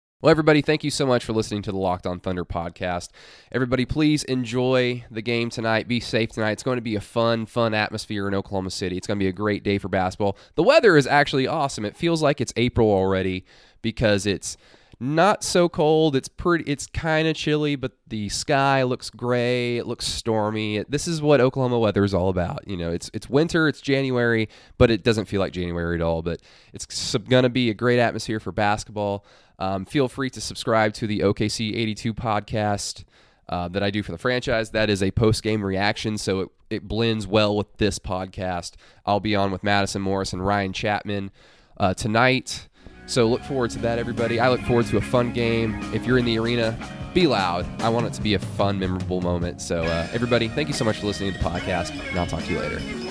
Well, 0.21 0.29
everybody, 0.29 0.61
thank 0.61 0.83
you 0.83 0.91
so 0.91 1.07
much 1.07 1.25
for 1.25 1.33
listening 1.33 1.63
to 1.63 1.71
the 1.71 1.79
Locked 1.79 2.05
On 2.05 2.19
Thunder 2.19 2.45
podcast. 2.45 3.09
Everybody, 3.51 3.85
please 3.85 4.23
enjoy 4.25 5.03
the 5.09 5.23
game 5.23 5.49
tonight. 5.49 5.87
Be 5.87 5.99
safe 5.99 6.29
tonight. 6.29 6.51
It's 6.51 6.61
going 6.61 6.77
to 6.77 6.81
be 6.81 6.95
a 6.95 7.01
fun, 7.01 7.47
fun 7.47 7.73
atmosphere 7.73 8.27
in 8.27 8.35
Oklahoma 8.35 8.69
City. 8.69 8.97
It's 8.97 9.07
going 9.07 9.17
to 9.17 9.23
be 9.23 9.29
a 9.29 9.33
great 9.33 9.63
day 9.63 9.79
for 9.79 9.87
basketball. 9.87 10.37
The 10.53 10.61
weather 10.61 10.95
is 10.95 11.07
actually 11.07 11.47
awesome. 11.47 11.85
It 11.85 11.97
feels 11.97 12.21
like 12.21 12.39
it's 12.39 12.53
April 12.55 12.91
already 12.91 13.45
because 13.81 14.27
it's 14.27 14.57
not 14.99 15.43
so 15.43 15.67
cold. 15.67 16.15
It's 16.15 16.27
pretty. 16.27 16.65
It's 16.71 16.85
kind 16.85 17.27
of 17.27 17.35
chilly, 17.35 17.75
but 17.75 17.93
the 18.05 18.29
sky 18.29 18.83
looks 18.83 19.09
gray. 19.09 19.77
It 19.77 19.87
looks 19.87 20.05
stormy. 20.05 20.85
This 20.87 21.07
is 21.07 21.23
what 21.23 21.41
Oklahoma 21.41 21.79
weather 21.79 22.03
is 22.03 22.13
all 22.13 22.29
about. 22.29 22.67
You 22.67 22.77
know, 22.77 22.91
it's 22.91 23.09
it's 23.11 23.27
winter. 23.27 23.67
It's 23.67 23.81
January, 23.81 24.47
but 24.77 24.91
it 24.91 25.03
doesn't 25.03 25.25
feel 25.25 25.39
like 25.39 25.53
January 25.53 25.95
at 25.95 26.03
all. 26.03 26.21
But 26.21 26.43
it's 26.71 27.15
going 27.17 27.41
to 27.41 27.49
be 27.49 27.71
a 27.71 27.73
great 27.73 27.97
atmosphere 27.97 28.39
for 28.39 28.51
basketball. 28.51 29.25
Um, 29.61 29.85
feel 29.85 30.07
free 30.07 30.31
to 30.31 30.41
subscribe 30.41 30.93
to 30.95 31.05
the 31.05 31.19
OKC 31.19 31.75
82 31.75 32.15
podcast 32.15 33.03
uh, 33.47 33.67
that 33.67 33.83
I 33.83 33.91
do 33.91 34.01
for 34.01 34.11
the 34.11 34.17
franchise. 34.17 34.71
That 34.71 34.89
is 34.89 35.03
a 35.03 35.11
post 35.11 35.43
game 35.43 35.63
reaction, 35.63 36.17
so 36.17 36.39
it, 36.41 36.49
it 36.71 36.87
blends 36.87 37.27
well 37.27 37.55
with 37.55 37.77
this 37.77 37.99
podcast. 37.99 38.71
I'll 39.05 39.19
be 39.19 39.35
on 39.35 39.51
with 39.51 39.63
Madison 39.63 40.01
Morris 40.01 40.33
and 40.33 40.43
Ryan 40.43 40.73
Chapman 40.73 41.29
uh, 41.77 41.93
tonight. 41.93 42.69
So 43.05 43.27
look 43.27 43.43
forward 43.43 43.69
to 43.71 43.79
that, 43.79 43.99
everybody. 43.99 44.39
I 44.39 44.49
look 44.49 44.61
forward 44.61 44.87
to 44.87 44.97
a 44.97 45.01
fun 45.01 45.31
game. 45.31 45.79
If 45.93 46.07
you're 46.07 46.17
in 46.17 46.25
the 46.25 46.39
arena, 46.39 46.75
be 47.13 47.27
loud. 47.27 47.67
I 47.83 47.89
want 47.89 48.07
it 48.07 48.13
to 48.13 48.21
be 48.21 48.33
a 48.33 48.39
fun, 48.39 48.79
memorable 48.79 49.21
moment. 49.21 49.61
So, 49.61 49.83
uh, 49.83 50.07
everybody, 50.11 50.47
thank 50.47 50.69
you 50.69 50.73
so 50.73 50.85
much 50.85 50.97
for 50.97 51.05
listening 51.05 51.33
to 51.33 51.37
the 51.37 51.43
podcast, 51.43 51.91
and 52.09 52.17
I'll 52.17 52.25
talk 52.25 52.43
to 52.45 52.51
you 52.51 52.57
later. 52.57 53.10